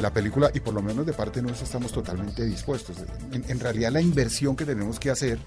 la 0.00 0.12
película 0.12 0.50
y 0.54 0.60
por 0.60 0.74
lo 0.74 0.82
menos 0.82 1.06
de 1.06 1.12
parte 1.12 1.40
nuestra 1.40 1.64
estamos 1.64 1.92
totalmente 1.92 2.44
dispuestos. 2.44 2.96
En, 3.32 3.60
realidad 3.60 3.90
la 3.90 4.00
inversión 4.00 4.54
que 4.54 4.64
tenemos 4.64 4.98
que 5.00 5.10
hacer 5.10 5.38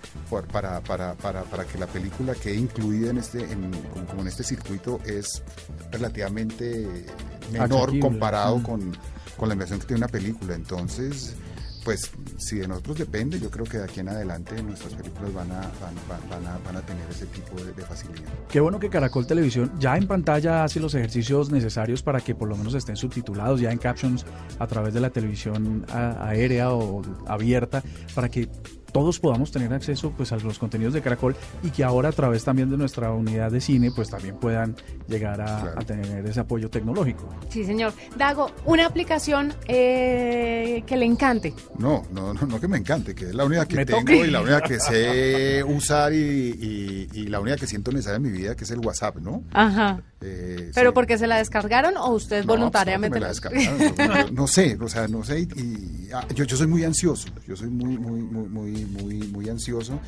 para, 0.51 0.81
para, 0.81 1.13
para, 1.13 1.43
para 1.43 1.65
que 1.65 1.77
la 1.77 1.87
película 1.87 2.33
quede 2.33 2.55
incluida 2.55 3.11
en 3.11 3.17
este, 3.19 3.39
en, 3.39 3.71
como, 4.09 4.21
en 4.21 4.27
este 4.27 4.43
circuito 4.43 4.99
es 5.05 5.43
relativamente 5.91 7.05
menor 7.51 7.97
comparado 7.99 8.57
mm. 8.57 8.63
con, 8.63 8.97
con 9.37 9.47
la 9.47 9.53
inversión 9.53 9.79
que 9.79 9.85
tiene 9.85 9.99
una 9.99 10.07
película. 10.07 10.55
Entonces 10.55 11.35
pues 11.83 12.11
si 12.37 12.57
de 12.57 12.67
nosotros 12.67 12.99
depende, 12.99 13.39
yo 13.39 13.49
creo 13.49 13.65
que 13.65 13.77
de 13.77 13.85
aquí 13.85 14.01
en 14.01 14.09
adelante 14.09 14.61
nuestras 14.61 14.93
películas 14.93 15.33
van 15.33 15.51
a, 15.51 15.61
van, 16.65 16.75
a, 16.75 16.81
tener 16.81 17.09
ese 17.09 17.25
tipo 17.27 17.55
de, 17.63 17.73
facilidad. 17.83 18.29
Qué 18.49 18.59
bueno 18.59 18.79
que 18.79 18.89
Caracol 18.89 19.25
Televisión 19.25 19.71
ya 19.79 19.97
en 19.97 20.07
pantalla 20.07 20.63
hace 20.63 20.79
los 20.79 20.93
ejercicios 20.93 21.51
necesarios 21.51 22.03
para 22.03 22.21
que 22.21 22.35
por 22.35 22.47
lo 22.49 22.57
menos 22.57 22.73
estén 22.73 22.95
subtitulados 22.95 23.59
ya 23.61 23.71
en 23.71 23.77
captions 23.77 24.25
a 24.59 24.67
través 24.67 24.93
de 24.93 24.99
la 24.99 25.09
televisión 25.09 25.85
aérea 25.89 26.71
o 26.71 27.01
abierta, 27.27 27.83
para 28.13 28.29
que 28.29 28.49
todos 28.91 29.19
podamos 29.19 29.51
tener 29.51 29.73
acceso 29.73 30.11
pues 30.15 30.31
a 30.31 30.37
los 30.37 30.59
contenidos 30.59 30.93
de 30.93 31.01
Caracol 31.01 31.35
y 31.63 31.69
que 31.69 31.83
ahora 31.83 32.09
a 32.09 32.11
través 32.11 32.43
también 32.43 32.69
de 32.69 32.77
nuestra 32.77 33.11
unidad 33.11 33.51
de 33.51 33.61
cine 33.61 33.91
pues 33.95 34.09
también 34.09 34.35
puedan 34.35 34.75
llegar 35.07 35.41
a, 35.41 35.75
tener 35.85 36.25
ese 36.25 36.39
apoyo 36.39 36.69
tecnológico. 36.69 37.27
Sí, 37.49 37.65
señor. 37.65 37.93
Dago, 38.17 38.51
una 38.65 38.85
aplicación 38.85 39.53
eh, 39.67 40.83
que 40.85 40.97
le 40.97 41.05
encante. 41.05 41.53
No, 41.77 42.03
no, 42.11 42.33
no, 42.33 42.59
que 42.59 42.67
me 42.67 42.77
encante, 42.77 43.15
que 43.15 43.25
es 43.25 43.35
la 43.35 43.45
única 43.45 43.65
que 43.65 43.85
tengo 43.85 44.11
y 44.11 44.29
la 44.29 44.41
única 44.41 44.61
que 44.61 44.79
sé 44.79 45.63
usar 45.63 46.13
y, 46.13 47.07
la 47.27 47.39
única 47.39 47.57
que 47.57 47.67
siento 47.67 47.91
necesaria 47.91 48.17
en 48.17 48.23
mi 48.23 48.29
vida, 48.29 48.55
que 48.55 48.65
es 48.65 48.71
el 48.71 48.79
WhatsApp, 48.79 49.17
¿no? 49.17 49.43
Ajá. 49.53 50.01
Eh, 50.21 50.71
¿Pero 50.75 50.93
porque 50.93 51.17
se 51.17 51.27
la 51.27 51.37
descargaron 51.37 51.97
o 51.97 52.11
usted 52.11 52.45
voluntariamente? 52.45 53.19
la 53.19 53.29
descargaron. 53.29 54.35
no, 54.35 54.47
sé, 54.47 54.77
o 54.79 54.87
sea, 54.87 55.07
no 55.07 55.23
sé. 55.23 55.41
Y, 55.41 56.09
ah, 56.13 56.25
yo, 56.35 56.43
yo 56.43 56.57
soy 56.57 56.67
muy 56.67 56.83
ansioso, 56.83 57.29
yo 57.47 57.55
soy 57.55 57.69
muy, 57.69 57.97
muy, 57.97 58.21
muy, 58.21 58.49
muy 58.49 58.80
muy, 58.85 59.15
muy, 59.29 59.49
ansioso 59.49 59.99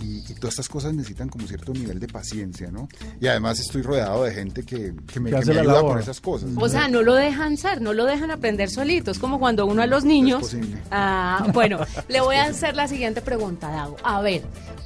y, 0.00 0.22
todas 0.34 0.54
estas 0.54 0.68
cosas 0.68 0.94
necesitan 0.94 1.28
como 1.28 1.46
cierto 1.46 1.72
nivel 1.72 2.00
de 2.00 2.08
paciencia, 2.08 2.70
¿no? 2.70 2.88
Y 3.20 3.26
además 3.26 3.60
estoy 3.60 3.82
rodeado 3.82 4.24
de 4.24 4.32
gente 4.32 4.64
que, 4.64 4.92
me, 5.20 5.34
ayuda 5.34 5.80
con 5.80 5.98
esas 5.98 6.20
cosas. 6.20 6.50
O 6.56 6.68
sea, 6.68 6.88
no 6.88 7.02
lo 7.02 7.14
dejan 7.14 7.56
ser, 7.56 7.80
no 7.80 7.92
lo 7.92 8.04
dejan 8.04 8.30
aprender 8.30 8.70
solito. 8.70 9.10
Es 9.10 9.18
como 9.18 9.38
cuando 9.38 9.66
uno 9.66 9.82
a 9.82 9.86
los 9.86 10.04
niños... 10.04 10.56
Ah, 10.90 11.46
bueno, 11.52 11.78
le 12.08 12.20
voy 12.20 12.36
a 12.36 12.44
hacer 12.44 12.74
la 12.74 12.88
siguiente 12.88 13.22
pregunta, 13.22 13.70
Dago. 13.70 13.96
A 14.02 14.20
ver, 14.20 14.42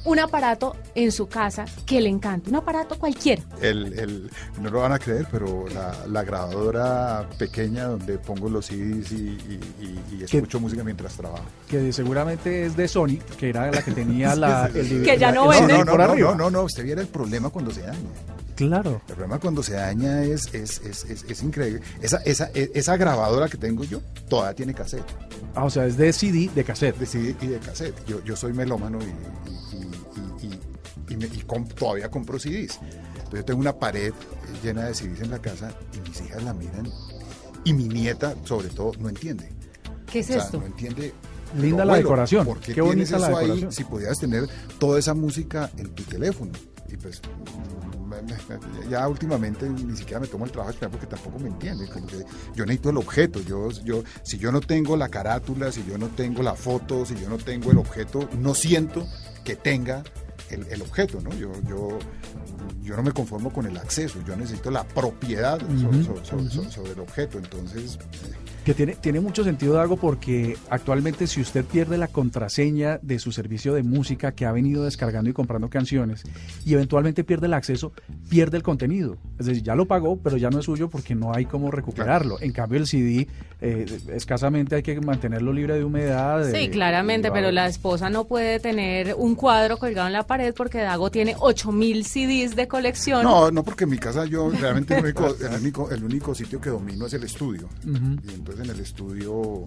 un 0.07 0.19
aparato 0.19 0.75
en 0.95 1.11
su 1.11 1.27
casa 1.27 1.65
que 1.85 1.99
le 1.99 2.09
encante, 2.09 2.49
un 2.49 2.55
aparato 2.55 2.97
cualquiera. 2.97 3.43
El, 3.61 4.29
no 4.61 4.69
lo 4.69 4.79
van 4.79 4.93
a 4.93 4.99
creer, 4.99 5.27
pero 5.29 5.65
la, 6.07 6.23
grabadora 6.23 7.27
pequeña 7.37 7.85
donde 7.85 8.17
pongo 8.17 8.49
los 8.49 8.67
CDs 8.67 9.11
y, 9.11 9.37
escucho 10.21 10.59
música 10.59 10.83
mientras 10.83 11.15
trabajo. 11.15 11.45
Que 11.67 11.91
seguramente 11.91 12.65
es 12.65 12.77
de 12.77 12.87
Sony, 12.87 13.19
que 13.35 13.49
era 13.49 13.71
la 13.71 13.81
que 13.81 13.91
tenía 13.91 14.35
la, 14.35 14.67
el 14.73 15.03
Que 15.03 15.17
ya 15.17 15.31
no 15.31 15.47
vende. 15.47 15.73
No, 15.73 15.83
no, 15.83 15.97
no, 15.97 16.15
no, 16.15 16.35
no, 16.35 16.49
no, 16.49 16.63
usted 16.63 16.83
viera 16.83 17.01
el 17.01 17.07
problema 17.07 17.49
cuando 17.49 17.71
se 17.71 17.81
daña. 17.81 18.09
Claro. 18.55 19.01
El 19.07 19.13
problema 19.13 19.39
cuando 19.39 19.61
se 19.61 19.73
daña 19.73 20.23
es, 20.23 20.53
es, 20.53 20.81
es, 20.81 21.05
es, 21.05 21.43
increíble. 21.43 21.81
Esa, 22.01 22.17
esa, 22.25 22.49
esa 22.53 22.97
grabadora 22.97 23.47
que 23.47 23.57
tengo 23.57 23.83
yo 23.83 24.01
todavía 24.27 24.55
tiene 24.55 24.73
cassette. 24.73 25.05
Ah, 25.53 25.65
o 25.65 25.69
sea, 25.69 25.85
es 25.85 25.95
de 25.95 26.11
CD, 26.11 26.49
de 26.53 26.63
cassette. 26.63 26.97
De 26.97 27.05
CD 27.05 27.35
y 27.39 27.47
de 27.47 27.59
cassette. 27.59 27.95
Yo, 28.07 28.23
yo 28.23 28.35
soy 28.35 28.53
melómano 28.53 28.97
y, 28.99 30.45
y, 30.45 31.13
y, 31.13 31.23
y 31.23 31.43
todavía 31.75 32.09
compro 32.09 32.39
CDs. 32.39 32.79
Entonces 33.15 33.39
yo 33.41 33.45
tengo 33.45 33.59
una 33.59 33.77
pared 33.77 34.13
llena 34.63 34.85
de 34.85 34.95
CDs 34.95 35.21
en 35.21 35.29
la 35.29 35.39
casa 35.39 35.71
y 35.93 36.09
mis 36.09 36.19
hijas 36.21 36.41
la 36.41 36.53
miran 36.53 36.91
y 37.63 37.73
mi 37.73 37.87
nieta, 37.89 38.33
sobre 38.45 38.69
todo, 38.69 38.93
no 38.97 39.09
entiende. 39.09 39.49
¿Qué 40.09 40.19
es 40.19 40.29
esto? 40.29 40.59
No 40.59 40.65
entiende 40.65 41.13
Linda 41.55 41.85
la 41.85 41.95
decoración. 41.95 42.47
Qué 42.61 42.81
bonita 42.81 43.19
la 43.19 43.29
decoración. 43.29 43.71
si 43.71 43.83
pudieras 43.83 44.19
tener 44.19 44.47
toda 44.79 44.99
esa 44.99 45.13
música 45.13 45.69
en 45.77 45.89
tu 45.89 46.03
teléfono. 46.03 46.51
Y 46.89 46.95
pues 46.97 47.21
ya 48.89 49.07
últimamente 49.07 49.69
ni 49.69 49.95
siquiera 49.95 50.19
me 50.19 50.27
tomo 50.27 50.45
el 50.45 50.51
trabajo 50.51 50.77
de 50.79 50.89
porque 50.89 51.07
tampoco 51.07 51.39
me 51.39 51.49
entiende. 51.49 51.87
yo 52.55 52.65
necesito 52.65 52.89
el 52.89 52.97
objeto. 52.97 53.41
Yo, 53.41 53.69
yo, 53.83 54.03
si 54.23 54.37
yo 54.37 54.51
no 54.51 54.61
tengo 54.61 54.95
la 54.95 55.09
carátula, 55.09 55.71
si 55.71 55.83
yo 55.85 55.97
no 55.97 56.07
tengo 56.07 56.43
la 56.43 56.55
foto, 56.55 57.05
si 57.05 57.15
yo 57.15 57.29
no 57.29 57.37
tengo 57.37 57.71
el 57.71 57.77
objeto, 57.77 58.27
no 58.37 58.55
siento 58.55 59.05
que 59.43 59.55
tenga 59.55 60.03
el, 60.49 60.81
objeto, 60.81 61.19
¿no? 61.21 61.31
Yo, 61.33 61.51
yo, 61.67 61.99
yo 62.81 62.95
no 62.95 63.03
me 63.03 63.11
conformo 63.11 63.51
con 63.51 63.65
el 63.65 63.77
acceso, 63.77 64.19
yo 64.25 64.35
necesito 64.35 64.71
la 64.71 64.83
propiedad 64.87 65.59
sobre, 66.23 66.91
el 66.91 66.99
objeto. 66.99 67.37
Entonces, 67.37 67.99
Que 68.67 68.73
tiene, 68.73 68.95
tiene 68.95 69.21
mucho 69.21 69.45
sentido, 69.45 69.75
Dago, 69.75 69.95
porque 69.95 70.57
actualmente 70.69 71.25
si 71.25 71.39
usted 71.39 71.63
pierde 71.63 71.97
la 71.97 72.09
contraseña 72.09 72.99
de 73.01 73.17
su 73.17 73.31
servicio 73.31 73.73
de 73.73 73.81
música 73.81 74.33
que 74.33 74.45
ha 74.45 74.51
venido 74.51 74.83
descargando 74.83 75.29
y 75.29 75.33
comprando 75.33 75.69
canciones 75.69 76.23
y 76.65 76.73
eventualmente 76.73 77.23
pierde 77.23 77.47
el 77.47 77.53
acceso, 77.53 77.93
pierde 78.27 78.57
el 78.57 78.63
contenido. 78.63 79.15
Es 79.39 79.45
decir, 79.45 79.63
ya 79.63 79.73
lo 79.73 79.85
pagó, 79.85 80.17
pero 80.17 80.35
ya 80.35 80.49
no 80.49 80.59
es 80.59 80.65
suyo 80.65 80.89
porque 80.89 81.15
no 81.15 81.33
hay 81.33 81.45
cómo 81.45 81.71
recuperarlo. 81.71 82.41
En 82.41 82.51
cambio, 82.51 82.77
el 82.77 82.87
CD 82.87 83.29
eh, 83.61 83.85
escasamente 84.13 84.75
hay 84.75 84.83
que 84.83 84.99
mantenerlo 84.99 85.53
libre 85.53 85.75
de 85.75 85.85
humedad. 85.85 86.43
Sí, 86.51 86.51
de- 86.51 86.69
claramente, 86.69 87.29
de- 87.29 87.31
pero 87.33 87.51
la 87.53 87.67
esposa 87.67 88.09
no 88.09 88.25
puede 88.25 88.59
tener 88.59 89.15
un 89.17 89.35
cuadro 89.35 89.77
colgado 89.77 90.07
en 90.07 90.13
la 90.13 90.27
pared 90.27 90.53
porque 90.53 90.79
Dago 90.79 91.09
tiene 91.09 91.35
8000 91.39 92.03
CDs 92.03 92.55
de 92.57 92.67
colección. 92.67 93.23
No, 93.23 93.49
no, 93.49 93.63
porque 93.63 93.85
en 93.85 93.91
mi 93.91 93.97
casa 93.97 94.25
yo 94.25 94.49
realmente 94.51 94.93
el 94.97 95.05
único, 95.05 95.27
el 95.39 95.53
único, 95.61 95.89
el 95.89 96.03
único 96.03 96.35
sitio 96.35 96.59
que 96.59 96.69
domino 96.69 97.05
es 97.05 97.13
el 97.13 97.23
estudio. 97.23 97.69
Y 97.85 98.33
entonces 98.33 98.56
en 98.63 98.69
el 98.69 98.79
estudio, 98.79 99.65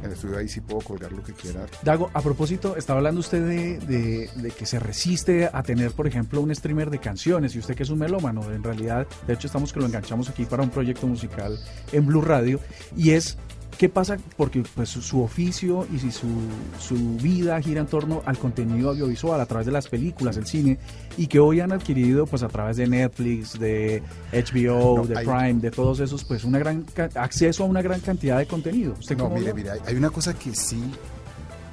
en 0.00 0.06
el 0.06 0.12
estudio 0.12 0.38
ahí 0.38 0.48
sí 0.48 0.60
puedo 0.60 0.80
colgar 0.80 1.12
lo 1.12 1.22
que 1.22 1.32
quiera. 1.32 1.66
Dago, 1.84 2.10
a 2.12 2.20
propósito, 2.22 2.76
estaba 2.76 2.98
hablando 2.98 3.20
usted 3.20 3.46
de, 3.46 3.78
de- 4.36 4.50
que 4.50 4.66
se 4.66 4.78
resiste 4.78 5.48
a 5.52 5.62
tener, 5.62 5.92
por 5.92 6.06
ejemplo, 6.06 6.40
un 6.40 6.54
streamer 6.54 6.90
de 6.90 6.98
canciones 6.98 7.54
y 7.54 7.58
usted 7.58 7.74
que 7.74 7.82
es 7.84 7.90
un 7.90 7.98
melómano, 7.98 8.50
en 8.52 8.62
realidad, 8.62 9.06
de 9.26 9.34
hecho 9.34 9.46
estamos 9.46 9.72
que 9.72 9.80
lo 9.80 9.86
enganchamos 9.86 10.28
aquí 10.28 10.44
para 10.44 10.62
un 10.62 10.70
proyecto 10.70 11.06
musical 11.06 11.58
en 11.92 12.06
Blue 12.06 12.20
Radio 12.22 12.60
y 12.96 13.10
es 13.10 13.36
¿Qué 13.78 13.88
pasa? 13.88 14.16
Porque 14.36 14.62
pues, 14.74 14.90
su, 14.90 15.02
su 15.02 15.22
oficio 15.22 15.86
y 15.92 15.98
si 15.98 16.12
su, 16.12 16.28
su 16.78 16.94
vida 17.16 17.60
gira 17.60 17.80
en 17.80 17.86
torno 17.88 18.22
al 18.26 18.38
contenido 18.38 18.90
audiovisual 18.90 19.40
a 19.40 19.46
través 19.46 19.66
de 19.66 19.72
las 19.72 19.88
películas, 19.88 20.36
el 20.36 20.46
cine, 20.46 20.78
y 21.16 21.26
que 21.26 21.40
hoy 21.40 21.58
han 21.60 21.72
adquirido 21.72 22.26
pues 22.26 22.42
a 22.44 22.48
través 22.48 22.76
de 22.76 22.86
Netflix, 22.86 23.58
de 23.58 24.02
HBO, 24.32 24.98
No, 24.98 25.04
de 25.06 25.18
hay- 25.18 25.26
Prime, 25.26 25.54
de 25.54 25.70
todos 25.72 25.98
esos, 26.00 26.22
pues 26.24 26.44
una 26.44 26.58
gran 26.60 26.84
acceso 27.16 27.64
a 27.64 27.66
una 27.66 27.82
gran 27.82 27.98
cantidad 28.00 28.38
de 28.38 28.46
contenido. 28.46 28.94
¿Usted 28.98 29.16
No, 29.16 29.28
mire, 29.30 29.52
mire, 29.52 29.70
hay- 29.72 29.80
hay 29.86 29.94
una 29.96 30.10
cosa 30.10 30.32
que 30.34 30.54
sí 30.54 30.80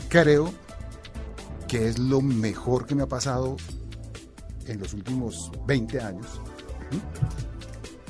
creo 0.07 0.51
que 1.67 1.87
es 1.89 1.99
lo 1.99 2.21
mejor 2.21 2.87
que 2.87 2.95
me 2.95 3.03
ha 3.03 3.07
pasado 3.07 3.55
en 4.65 4.79
los 4.79 4.93
últimos 4.95 5.51
20 5.67 5.99
años. 6.01 6.25
¿Mm? 6.91 7.48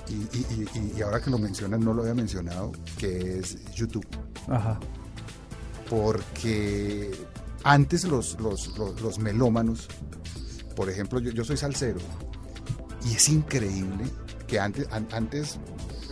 Y, 0.09 0.13
y- 0.37 0.67
y- 0.75 0.93
y 0.97 1.01
ahora 1.01 1.21
que 1.21 1.29
lo 1.29 1.37
mencionan, 1.37 1.81
no 1.81 1.93
lo 1.93 2.01
había 2.01 2.15
mencionado, 2.15 2.71
que 2.97 3.39
es 3.39 3.57
YouTube. 3.73 4.05
Ajá. 4.47 4.79
Porque 5.89 7.11
antes 7.63 8.03
los, 8.05 8.39
los, 8.39 8.77
los- 8.77 9.01
los 9.01 9.19
melómanos, 9.19 9.87
por 10.75 10.89
ejemplo, 10.89 11.19
yo, 11.19 11.31
yo 11.31 11.43
soy 11.43 11.57
salsero, 11.57 11.99
y 13.09 13.13
es 13.15 13.29
increíble 13.29 14.05
que 14.47 14.59
antes, 14.59 14.87
an- 14.91 15.07
antes 15.11 15.57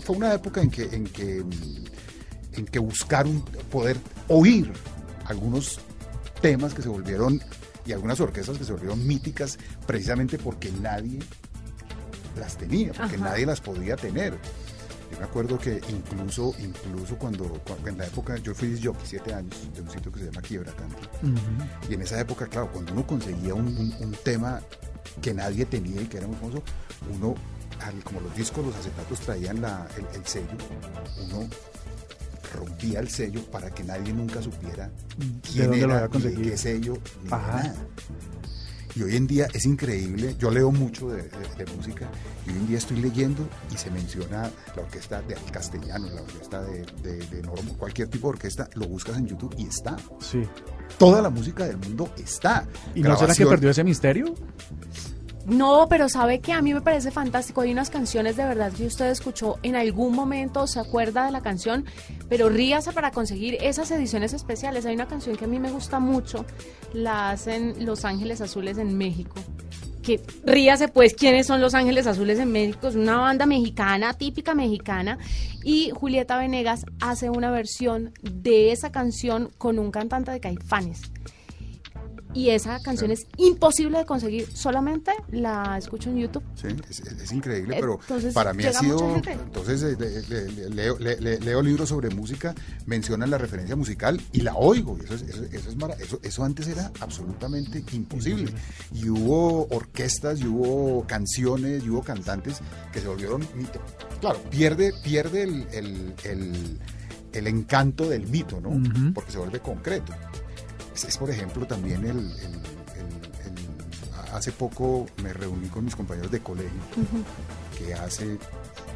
fue 0.03 0.15
una 0.17 0.33
época 0.33 0.61
en 0.61 0.69
que, 0.71 0.83
en 0.83 1.03
que, 1.05 1.43
en 2.53 2.65
que 2.65 2.79
buscar 2.79 3.25
un, 3.27 3.41
poder 3.71 3.97
oír 4.27 4.71
algunos 5.25 5.79
temas 6.41 6.73
que 6.73 6.81
se 6.81 6.89
volvieron, 6.89 7.41
y 7.85 7.93
algunas 7.93 8.19
orquestas 8.19 8.57
que 8.57 8.65
se 8.65 8.73
volvieron 8.73 9.05
míticas 9.07 9.57
precisamente 9.85 10.37
porque 10.37 10.71
nadie 10.81 11.19
las 12.37 12.57
tenía, 12.57 12.93
porque 12.93 13.15
Ajá. 13.15 13.29
nadie 13.29 13.45
las 13.45 13.61
podía 13.61 13.95
tener. 13.95 14.37
Yo 15.11 15.17
me 15.19 15.23
acuerdo 15.25 15.57
que 15.57 15.81
incluso, 15.89 16.53
incluso 16.59 17.17
cuando, 17.17 17.45
cuando- 17.65 17.87
en 17.89 17.97
la 17.97 18.05
época, 18.07 18.35
yo 18.37 18.53
fui 18.53 18.77
jockey 18.81 19.05
siete 19.05 19.33
años 19.33 19.55
de 19.73 19.81
un 19.81 19.89
sitio 19.89 20.11
que 20.11 20.19
se 20.19 20.25
llama 20.25 20.41
Quiebra 20.41 20.73
Canto. 20.73 20.97
Y 21.89 21.93
en 21.93 22.01
esa 22.01 22.19
época, 22.19 22.47
claro, 22.47 22.69
cuando 22.73 22.91
uno 22.91 23.07
conseguía 23.07 23.53
un, 23.53 23.67
un- 23.67 23.95
un 23.99 24.11
tema 24.25 24.59
que 25.21 25.33
nadie 25.33 25.65
tenía 25.65 26.01
y 26.01 26.05
que 26.07 26.17
era 26.17 26.27
muy 26.27 26.35
famoso, 26.35 26.61
uno, 27.15 27.35
al- 27.81 28.03
como 28.03 28.19
los 28.19 28.35
discos, 28.35 28.65
los 28.65 28.75
acetatos 28.75 29.19
traían 29.21 29.61
la- 29.61 29.87
el, 29.97 30.05
el 30.19 30.25
sello, 30.27 30.57
uno 31.25 31.47
rompía 32.53 32.99
el 32.99 33.09
sello 33.09 33.41
para 33.51 33.69
que 33.71 33.83
nadie 33.83 34.11
nunca 34.13 34.41
supiera 34.41 34.89
quién 35.51 35.67
dónde 35.69 35.77
lo 35.81 35.85
era, 35.85 35.93
había 35.95 36.01
de 36.01 36.09
conseguido. 36.09 36.51
qué 36.51 36.57
sello, 36.57 36.93
ni 37.23 37.29
nada. 37.29 37.75
Y 38.97 39.03
hoy 39.03 39.15
en 39.15 39.27
día 39.27 39.47
es 39.53 39.65
increíble, 39.65 40.35
yo 40.39 40.49
leo 40.49 40.71
mucho 40.71 41.09
de, 41.09 41.23
de- 41.23 41.65
de 41.65 41.71
música 41.75 42.09
y 42.47 42.49
hoy 42.49 42.55
en 42.55 42.67
día 42.67 42.77
estoy 42.79 42.97
leyendo 42.97 43.47
y 43.71 43.77
se 43.77 43.91
menciona 43.91 44.49
la 44.75 44.81
orquesta 44.81 45.21
de 45.21 45.35
castellano, 45.51 46.07
la 46.09 46.21
orquesta 46.21 46.63
de, 46.63 46.83
de, 47.03 47.41
Normo, 47.43 47.77
cualquier 47.77 48.07
tipo 48.07 48.27
de 48.27 48.33
orquesta, 48.33 48.67
lo 48.73 48.87
buscas 48.87 49.17
en 49.17 49.27
YouTube 49.27 49.53
y 49.57 49.67
está. 49.67 49.97
Sí. 50.19 50.41
Toda 50.97 51.21
la 51.21 51.29
música 51.29 51.65
del 51.67 51.77
mundo 51.77 52.09
está. 52.17 52.65
¿Y 52.95 53.01
no 53.01 53.15
será 53.17 53.35
que 53.35 53.45
perdió 53.45 53.69
ese 53.69 53.83
misterio? 53.83 54.33
No, 55.47 55.87
pero 55.89 56.09
sabe 56.09 56.41
que 56.41 56.51
a 56.51 56.61
mí 56.61 56.73
me 56.73 56.81
parece 56.81 57.09
fantástico. 57.09 57.61
Hay 57.61 57.71
unas 57.71 57.89
canciones 57.89 58.35
de 58.35 58.43
verdad 58.43 58.73
que 58.73 58.85
usted 58.85 59.09
escuchó 59.09 59.55
en 59.63 59.77
algún 59.77 60.13
momento, 60.13 60.67
se 60.67 60.77
acuerda 60.77 61.25
de 61.25 61.31
la 61.31 61.39
canción, 61.39 61.85
pero 62.27 62.49
ríase 62.49 62.91
para 62.91 63.11
conseguir 63.11 63.57
esas 63.61 63.89
ediciones 63.91 64.33
especiales. 64.33 64.85
Hay 64.85 64.95
una 64.95 65.07
canción 65.07 65.37
que 65.37 65.45
a 65.45 65.47
mí 65.47 65.57
me 65.57 65.71
gusta 65.71 65.99
mucho, 66.01 66.45
la 66.91 67.29
hacen 67.29 67.85
Los 67.85 68.03
Ángeles 68.03 68.41
Azules 68.41 68.77
en 68.77 68.97
México. 68.97 69.35
Que 70.03 70.21
ríase 70.43 70.89
pues 70.89 71.13
quiénes 71.13 71.47
son 71.47 71.61
Los 71.61 71.73
Ángeles 71.73 72.07
Azules 72.07 72.39
en 72.39 72.51
México, 72.51 72.89
es 72.89 72.95
una 72.95 73.15
banda 73.15 73.45
mexicana, 73.45 74.15
típica 74.15 74.53
mexicana, 74.53 75.17
y 75.63 75.91
Julieta 75.91 76.37
Venegas 76.37 76.85
hace 76.99 77.29
una 77.29 77.51
versión 77.51 78.11
de 78.21 78.73
esa 78.73 78.91
canción 78.91 79.49
con 79.57 79.79
un 79.79 79.91
cantante 79.91 80.31
de 80.31 80.41
Caifanes. 80.41 81.03
Y 82.37 82.51
esa 82.51 82.79
canción 82.81 83.09
es 83.09 83.25
imposible 83.37 83.97
de 83.97 84.05
conseguir, 84.05 84.47
solamente 84.53 85.11
la 85.31 85.75
escucho 85.75 86.11
en 86.11 86.17
YouTube. 86.19 86.43
Sí, 86.53 86.67
es, 86.87 87.31
increíble, 87.31 87.77
pero 87.79 87.97
Entonces, 87.99 88.31
para 88.33 88.53
mí 88.53 88.63
ha 88.63 88.73
sido. 88.73 89.15
Entonces, 89.15 89.81
eh, 89.81 89.97
le- 89.99 90.21
le- 90.21 90.51
le- 90.51 90.69
leo, 90.69 90.99
le- 90.99 91.19
le- 91.19 91.39
leo 91.39 91.63
libros 91.63 91.89
sobre 91.89 92.11
música, 92.11 92.53
mencionan 92.85 93.31
la 93.31 93.39
referencia 93.39 93.75
musical 93.75 94.21
y 94.33 94.41
la 94.41 94.53
oigo. 94.53 94.95
y 95.01 95.05
Eso, 95.05 95.15
es, 95.15 95.23
eso, 95.23 95.43
eso 95.51 95.69
es 95.71 95.75
mara- 95.77 95.95
eso, 95.95 96.19
eso 96.21 96.43
antes 96.43 96.67
era 96.67 96.91
absolutamente 96.99 97.83
imposible. 97.93 98.51
Y 98.93 99.09
hubo 99.09 99.65
orquestas, 99.75 100.39
y 100.39 100.45
hubo 100.45 101.07
canciones, 101.07 101.83
y 101.83 101.89
hubo 101.89 102.03
cantantes 102.03 102.59
que 102.93 102.99
se 103.01 103.07
volvieron 103.07 103.41
mito. 103.55 103.81
Claro, 104.21 104.39
pierde, 104.51 104.93
pierde 105.03 105.41
el, 105.41 105.67
el- 105.73 106.13
el- 106.23 106.79
el 107.33 107.47
encanto 107.47 108.07
del 108.07 108.27
mito, 108.27 108.61
¿no? 108.61 108.79
Porque 109.15 109.31
se 109.31 109.39
vuelve 109.39 109.59
concreto. 109.59 110.13
Es, 110.97 111.03
es, 111.03 111.17
por 111.17 111.29
ejemplo, 111.29 111.67
también 111.67 112.03
el, 112.05 112.17
el- 112.17 112.17
el- 112.17 113.11
el- 113.45 114.33
hace 114.33 114.51
poco 114.51 115.05
me 115.21 115.31
reuní 115.31 115.67
con 115.69 115.85
mis 115.85 115.95
compañeros 115.95 116.31
de 116.31 116.39
colegio, 116.41 116.71
que 117.77 117.93
hace, 117.93 118.39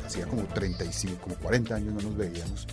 hacía 0.06 0.26
como 0.26 0.44
35, 0.46 1.22
como 1.22 1.36
40 1.36 1.76
años 1.76 1.94
no 1.94 2.02
nos 2.02 2.18
veíamos. 2.18 2.66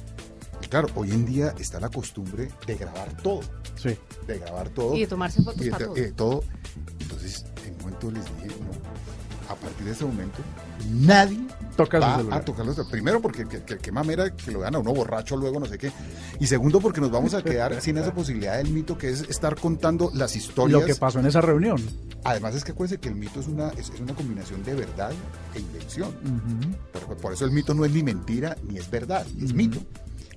Y 0.62 0.66
claro, 0.68 0.88
hoy 0.94 1.10
en 1.12 1.26
día 1.26 1.54
está 1.58 1.78
la 1.78 1.90
costumbre 1.90 2.48
de 2.66 2.74
grabar 2.76 3.14
todo, 3.22 3.40
Sí. 3.76 3.98
de 4.26 4.38
grabar 4.38 4.70
todo. 4.70 4.94
Y 4.96 5.00
de 5.00 5.06
tomarse 5.06 5.42
fotos 5.42 5.60
y 5.60 5.66
de- 5.66 5.70
para 5.72 5.84
todo. 5.86 5.96
eh, 5.98 6.12
todo. 6.16 6.42
Entonces, 6.98 7.44
en 7.66 7.74
un 7.74 7.78
momento 7.80 8.10
les 8.10 8.24
dije, 8.24 8.46
no, 8.48 8.70
a 9.48 9.54
partir 9.54 9.86
de 9.86 9.92
ese 9.92 10.04
momento, 10.04 10.38
nadie 10.90 11.38
Toca 11.76 11.98
va 12.00 12.16
a. 12.36 12.40
Primero, 12.90 13.20
porque 13.20 13.46
que, 13.46 13.62
que- 13.62 13.78
qué 13.78 13.92
mamera 13.92 14.34
que 14.34 14.50
lo 14.50 14.58
vean 14.60 14.74
a 14.74 14.78
uno 14.80 14.92
borracho 14.92 15.36
luego, 15.36 15.60
no 15.60 15.66
sé 15.66 15.78
qué. 15.78 15.92
Y 16.40 16.46
segundo, 16.46 16.80
porque 16.80 17.00
nos 17.00 17.10
vamos 17.10 17.34
a 17.34 17.42
quedar 17.42 17.80
sin 17.80 17.96
esa 17.98 18.12
posibilidad 18.12 18.56
del 18.56 18.70
mito 18.70 18.98
que 18.98 19.10
es 19.10 19.20
estar 19.22 19.54
contando 19.56 20.10
las 20.14 20.34
historias. 20.36 20.80
Lo 20.80 20.86
que 20.86 20.94
pasó 20.96 21.20
en 21.20 21.26
esa 21.26 21.40
reunión. 21.40 21.80
Además, 22.24 22.54
es 22.56 22.64
que 22.64 22.72
acuérdense 22.72 23.00
que 23.00 23.08
el 23.08 23.14
mito 23.14 23.38
es 23.40 23.46
una, 23.46 23.68
es, 23.70 23.90
es 23.90 24.00
una 24.00 24.12
combinación 24.14 24.64
de 24.64 24.74
verdad 24.74 25.12
e 25.54 25.60
invención. 25.60 26.10
Por, 26.92 27.16
por 27.16 27.32
eso 27.32 27.44
el 27.44 27.52
mito 27.52 27.74
no 27.74 27.84
es 27.84 27.92
ni 27.92 28.02
mentira 28.02 28.56
ni 28.68 28.76
es 28.78 28.90
verdad, 28.90 29.24
es 29.40 29.52
mito. 29.54 29.78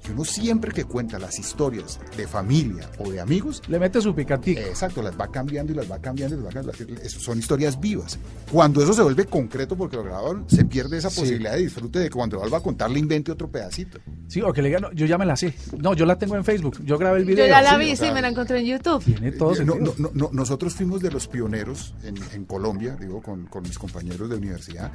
Y 0.08 0.12
uno 0.12 0.26
siempre 0.26 0.72
que 0.72 0.84
cuenta 0.86 1.20
las 1.20 1.38
historias 1.40 2.00
de 2.18 2.28
familia 2.28 2.90
o 2.98 3.12
de 3.12 3.20
amigos, 3.22 3.62
Le 3.68 3.80
mete 3.80 4.02
su 4.02 4.14
picantico. 4.16 4.60
Exacto, 4.62 5.02
las 5.02 5.20
va 5.20 5.32
cambiando 5.32 5.72
y 5.74 5.76
las 5.76 5.90
va 5.90 6.00
cambiando 6.00 6.36
y 6.36 6.40
las 6.40 6.48
va 6.48 6.62
cambiando. 6.62 7.10
Son 7.10 7.38
historias 7.38 7.80
vivas. 7.80 8.18
Cuando 8.52 8.82
eso 8.84 8.94
se 8.94 9.02
vuelve 9.04 9.26
concreto 9.26 9.76
porque 9.78 9.96
lo 9.98 10.04
grabaron, 10.04 10.46
se 10.50 10.66
pierde 10.66 10.98
esa 10.98 11.10
Sí. 11.10 11.20
posibilidad 11.22 11.54
de 11.54 11.60
disfrute 11.64 12.00
de 12.00 12.06
que 12.06 12.12
cuando 12.16 12.36
lo 12.36 12.42
vuelva 12.42 12.58
a 12.58 12.62
contar 12.62 12.90
le 12.90 13.00
invente 13.00 13.32
otro 13.32 13.50
pedacito. 13.50 14.00
Sí, 14.28 14.42
o 14.42 14.52
que 14.54 14.62
le 14.62 14.70
digan, 14.70 14.82
no, 14.84 14.92
yo 14.94 15.06
ya 15.06 15.18
me 15.18 15.26
la 15.26 15.36
sé. 15.36 15.54
No, 15.78 15.94
yo 15.94 16.06
la 16.06 16.18
tengo 16.18 16.36
en 16.36 16.44
Facebook. 16.44 16.84
Yo 16.84 16.98
grabé 16.98 17.20
el 17.20 17.26
video. 17.26 17.46
Yo 17.46 17.50
ya 17.52 17.62
la 17.62 17.72
sí, 17.72 17.86
vi, 17.86 17.92
o 17.92 17.96
sí, 17.96 18.12
me 18.12 18.22
la 18.22 18.30
encontré 18.30 18.60
en 18.60 18.66
YouTube. 18.66 19.04
Tiene 19.04 19.32
todo 19.34 19.56
Eh, 19.56 19.66
no, 19.66 19.74
sentido. 19.74 19.96
no, 19.98 20.10
no, 20.14 20.30
nosotros 20.34 20.74
fuimos 20.74 21.02
de 21.02 21.12
los 21.12 21.28
pioneros 21.28 21.94
en, 22.04 22.16
en 22.34 22.46
Colombia, 22.46 22.96
digo, 23.00 23.22
con, 23.22 23.46
con 23.48 23.64
mis 23.64 23.78
compañeros 23.78 24.30
de 24.30 24.36
universidad, 24.38 24.92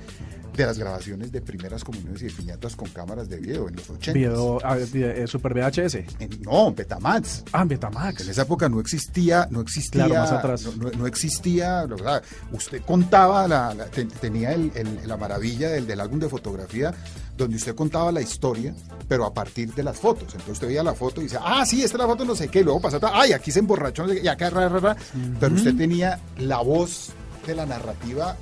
de 0.56 0.66
las 0.66 0.78
grabaciones 0.78 1.30
de 1.32 1.40
primeras 1.42 1.84
comuniones 1.84 2.22
y 2.22 2.26
de 2.26 2.30
piñatas 2.32 2.74
con 2.76 2.88
cámaras 2.88 3.28
de 3.28 3.36
video 3.38 3.68
en 3.68 3.76
los 3.76 3.88
80. 3.90 4.12
Video, 4.12 4.58
eh, 5.04 5.26
Super 5.26 5.54
VHS. 5.54 5.94
En- 6.18 6.42
no, 6.42 6.72
Betamax. 6.72 7.44
Ah, 7.52 7.62
En 7.62 7.68
Betamax. 7.68 8.28
esa 8.28 8.42
época 8.42 8.68
no 8.68 8.80
existía, 8.80 9.46
no 9.50 9.60
existía, 9.60 10.06
Claro, 10.06 10.20
más 10.22 10.32
atrás. 10.32 10.62
No, 10.64 10.72
no- 10.72 10.90
no 10.98 11.06
existía, 11.06 11.84
o 11.84 11.98
sea, 11.98 12.22
usted 12.52 12.82
contaba, 12.82 13.46
la, 13.48 13.74
la- 13.74 13.86
te- 13.86 14.04
tenía 14.06 14.52
el- 14.52 14.72
el- 14.74 15.00
la 15.06 15.16
maravilla 15.16 15.68
del, 15.70 15.86
del 15.86 16.00
álbum 16.00 16.18
de 16.20 16.28
fotografía, 16.28 16.92
donde 17.36 17.56
usted 17.56 17.74
contaba 17.74 18.10
la 18.12 18.20
historia, 18.22 18.74
pero 19.08 19.24
a 19.26 19.32
partir 19.34 19.72
de 19.74 19.82
las 19.82 19.98
fotos. 19.98 20.24
Entonces 20.32 20.52
usted 20.52 20.68
veía 20.68 20.82
la 20.82 20.94
foto 20.94 21.20
y 21.20 21.24
decía, 21.24 21.40
ah, 21.44 21.64
sí, 21.66 21.82
esta 21.82 21.96
es 21.96 22.00
la 22.02 22.06
foto, 22.06 22.24
no 22.24 22.34
sé 22.34 22.48
qué, 22.48 22.60
y 22.60 22.64
luego 22.64 22.80
pasaba, 22.80 23.10
ay, 23.14 23.32
aquí 23.32 23.50
se 23.50 23.58
emborrachó, 23.60 24.02
no 24.04 24.08
sé 24.10 24.16
qué, 24.16 24.24
y 24.24 24.28
acá, 24.28 24.50
ra, 24.50 24.68
ra, 24.68 24.78
ra. 24.80 24.96
pero 25.38 25.54
usted 25.54 25.76
tenía 25.76 26.18
la 26.38 26.58
voz 26.62 27.10
de 27.46 27.54
la 27.54 27.66
narrativa, 27.66 28.36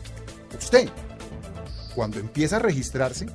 usted. 0.59 0.89
Cuando 1.95 2.19
empieza 2.19 2.57
a 2.57 2.59
registrarse, 2.59 3.27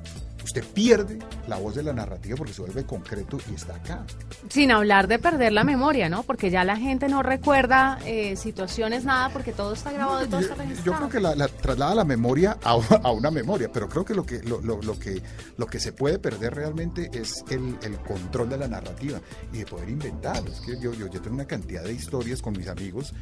usted 0.50 0.64
pierde 0.74 1.20
la 1.48 1.58
voz 1.58 1.76
de 1.76 1.84
la 1.84 1.94
narrativa 1.94 2.36
porque 2.36 2.54
se 2.54 2.62
vuelve 2.62 2.84
concreto 2.84 3.38
y 3.52 3.54
está 3.54 3.76
acá. 3.76 4.04
Sin 4.50 4.72
hablar 4.72 5.08
de 5.08 5.20
perder 5.20 5.54
la 5.54 5.64
memoria, 5.64 6.10
¿no? 6.10 6.24
Porque 6.24 6.50
ya 6.50 6.64
la 6.64 6.76
gente 6.76 7.08
no 7.08 7.22
recuerda 7.22 8.00
eh, 8.06 8.36
situaciones, 8.36 9.06
nada, 9.06 9.30
porque 9.30 9.52
todo 9.54 9.74
está 9.74 9.92
grabado 9.92 10.24
y 10.26 10.28
todo 10.28 10.42
yo, 10.42 10.48
está 10.48 10.56
registrado. 10.64 10.86
yo 10.92 10.98
creo 10.98 11.10
que 11.10 11.20
la, 11.20 11.36
la 11.36 11.48
traslada 11.48 11.94
la 11.94 12.04
memoria 12.04 12.58
a, 12.64 12.72
a 12.72 13.12
una 13.12 13.30
memoria, 13.30 13.72
pero 13.72 13.88
creo 13.88 14.04
que 14.04 14.16
lo 14.16 14.26
que 14.26 14.42
lo, 14.42 14.60
lo- 14.62 14.82
lo 14.82 14.98
que 14.98 15.22
lo 15.58 15.68
que 15.68 15.80
se 15.80 15.94
puede 15.94 16.18
perder 16.18 16.56
realmente 16.56 17.12
es 17.14 17.44
el, 17.52 17.78
el 17.84 17.98
control 18.00 18.50
de 18.50 18.58
la 18.58 18.68
narrativa 18.68 19.20
y 19.54 19.60
de 19.60 19.66
poder 19.68 19.88
inventar. 19.90 20.42
Es 20.48 20.62
que 20.62 20.80
yo, 20.82 20.94
yo, 20.94 21.06
yo 21.08 21.22
tengo 21.22 21.36
una 21.36 21.46
cantidad 21.46 21.84
de 21.84 21.94
historias 21.94 22.42
con 22.42 22.54
mis 22.54 22.68
amigos 22.68 23.14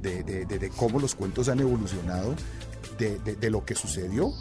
de, 0.00 0.22
de- 0.22 0.46
de- 0.46 0.58
de 0.60 0.70
cómo 0.70 1.00
los 1.00 1.16
cuentos 1.16 1.48
han 1.48 1.58
evolucionado, 1.58 2.34
de- 2.98 3.18
de 3.18 3.50
lo 3.50 3.64
que 3.64 3.74
sucedió 3.74 4.32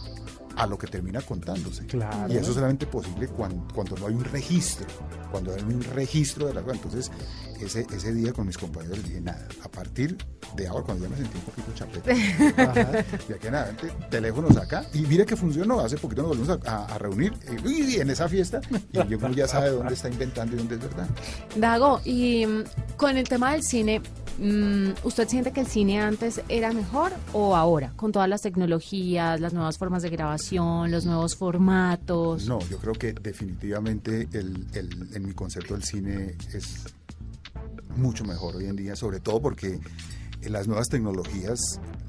a 0.56 0.65
lo 0.68 0.78
que 0.78 0.88
termina 0.88 1.22
contándose. 1.22 1.86
Claro. 1.86 2.32
Y 2.34 2.38
eso 2.38 2.50
es 2.50 2.56
solamente 2.56 2.86
posible 2.88 3.28
cuando, 3.28 3.68
cuando 3.74 3.96
no 3.98 4.08
hay 4.08 4.13
un 4.15 4.24
registro, 4.24 4.86
cuando 5.32 5.54
hay 5.54 5.62
un 5.63 5.84
registro 5.84 6.48
de 6.48 6.54
la 6.54 6.62
cosa. 6.62 6.76
Entonces, 6.76 7.12
ese, 7.60 7.86
ese 7.94 8.13
día 8.13 8.34
con 8.34 8.46
mis 8.48 8.58
compañeros 8.58 8.98
les 9.00 9.08
dije, 9.08 9.22
nada, 9.22 9.48
a 9.63 9.70
partir 9.70 10.18
de 10.56 10.68
ahora, 10.68 10.84
cuando 10.86 11.04
ya 11.06 11.10
me 11.10 11.18
sentí 11.18 11.38
un 11.38 11.44
poquito 11.44 11.72
chapete, 11.74 12.13
de 12.13 13.36
aquí 13.36 13.48
en 13.48 13.56
adelante, 13.56 13.91
teléfonos 14.10 14.56
acá, 14.58 14.86
y 14.94 15.00
mire 15.02 15.26
que 15.26 15.36
funcionó, 15.36 15.80
hace 15.80 15.98
poquito 15.98 16.22
nos 16.24 16.38
volvimos 16.38 16.60
a, 16.65 16.72
a- 16.72 16.86
a 16.96 16.98
reunir, 16.98 17.34
y, 17.65 17.96
y 17.96 18.00
en 18.00 18.10
esa 18.10 18.28
fiesta, 18.30 18.62
y 18.94 19.13
uno 19.13 19.32
ya 19.32 19.48
sabe 19.48 19.70
dónde 19.72 19.94
está 19.94 20.10
inventando 20.10 20.56
y 20.56 20.60
dónde 20.60 20.76
es 20.76 20.82
verdad. 20.82 21.08
Dago, 21.56 22.02
y 22.06 22.46
mm, 22.46 22.63
con 22.98 23.18
el 23.18 23.28
tema 23.28 23.54
del 23.54 23.63
cine, 23.63 24.02
¿usted 25.04 25.28
siente 25.28 25.52
que 25.52 25.62
el 25.62 25.67
cine 25.67 26.00
antes 26.02 26.41
era 26.50 26.71
mejor 26.74 27.12
o 27.34 27.56
ahora? 27.56 27.93
Con 27.95 28.12
todas 28.12 28.28
las 28.30 28.41
tecnologías, 28.41 29.39
las 29.39 29.54
nuevas 29.54 29.78
formas 29.78 30.04
de 30.04 30.10
grabación, 30.10 30.91
los 30.91 31.06
nuevos 31.06 31.36
formatos. 31.36 32.45
No, 32.48 32.60
yo 32.69 32.78
creo 32.80 32.93
que 32.93 33.13
definitivamente 33.13 34.28
el, 34.34 34.67
el- 34.74 35.10
en 35.13 35.26
mi 35.26 35.34
concepto 35.34 35.76
el 35.76 35.84
cine 35.84 36.36
es 36.54 36.84
mucho 37.95 38.26
mejor 38.26 38.56
hoy 38.58 38.65
en 38.65 38.76
día, 38.76 38.95
sobre 38.95 39.19
todo 39.19 39.41
porque 39.41 39.80
las 40.43 40.67
nuevas 40.67 40.89
tecnologías 40.89 41.60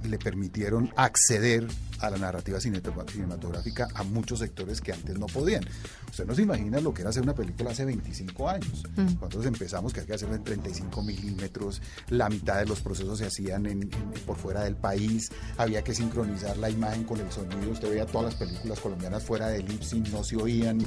le 0.05 0.19
permitieron 0.19 0.91
acceder 0.97 1.67
a 2.01 2.11
la 2.11 2.19
narrativa 2.19 2.59
cinematográfica 2.61 3.89
a 3.95 4.03
muchos 4.03 4.39
sectores 4.41 4.81
que 4.81 4.93
antes 4.93 5.19
no 5.19 5.27
podían. 5.27 5.65
Usted 6.11 6.27
no 6.27 6.35
se 6.35 6.43
imagina 6.43 6.81
lo 6.81 6.93
que 6.95 7.03
era 7.03 7.11
hacer 7.11 7.23
una 7.23 7.35
película 7.35 7.71
hace 7.71 7.85
25 7.85 8.49
años. 8.49 8.83
Mm. 8.97 9.03
Nosotros 9.15 9.47
empezamos 9.47 9.93
que 9.93 10.01
había 10.01 10.09
que 10.09 10.15
hacerla 10.15 10.37
en 10.37 10.45
35 10.45 11.03
milímetros, 11.03 11.83
la 12.09 12.29
mitad 12.29 12.59
de 12.59 12.67
los 12.67 12.81
procesos 12.81 13.19
se 13.19 13.27
hacían 13.27 13.67
en- 13.67 13.83
en- 13.83 13.91
por 14.27 14.37
fuera 14.37 14.63
del 14.65 14.77
país, 14.77 15.31
había 15.59 15.83
que 15.83 15.95
sincronizar 15.95 16.57
la 16.57 16.71
imagen 16.71 17.05
con 17.05 17.21
el 17.21 17.31
sonido. 17.31 17.71
Usted 17.71 17.91
veía 17.91 18.07
todas 18.07 18.27
las 18.27 18.35
películas 18.37 18.81
colombianas 18.81 19.23
fuera 19.23 19.49
de 19.49 19.63
lip 19.63 19.83
sync, 19.83 20.09
no 20.09 20.23
se 20.25 20.37
oían. 20.37 20.79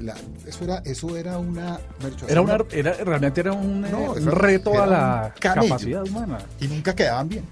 La- 0.00 0.16
eso, 0.46 0.64
era, 0.64 0.78
eso 0.84 1.16
era 1.16 1.38
una... 1.38 1.80
Era 2.28 2.40
una, 2.40 2.58
era, 2.70 2.92
realmente 3.04 3.40
era 3.40 3.52
un, 3.52 3.84
eh, 3.84 3.88
No, 3.90 4.12
un 4.12 4.18
eso 4.18 4.30
reto 4.30 4.72
era 4.72 4.82
a 4.82 4.84
un 4.84 4.90
la 4.90 5.34
capacidad 5.40 6.02
humana. 6.06 6.38
Y 6.60 6.68
nunca 6.68 6.94
quedaban 6.94 7.28
bien. 7.28 7.44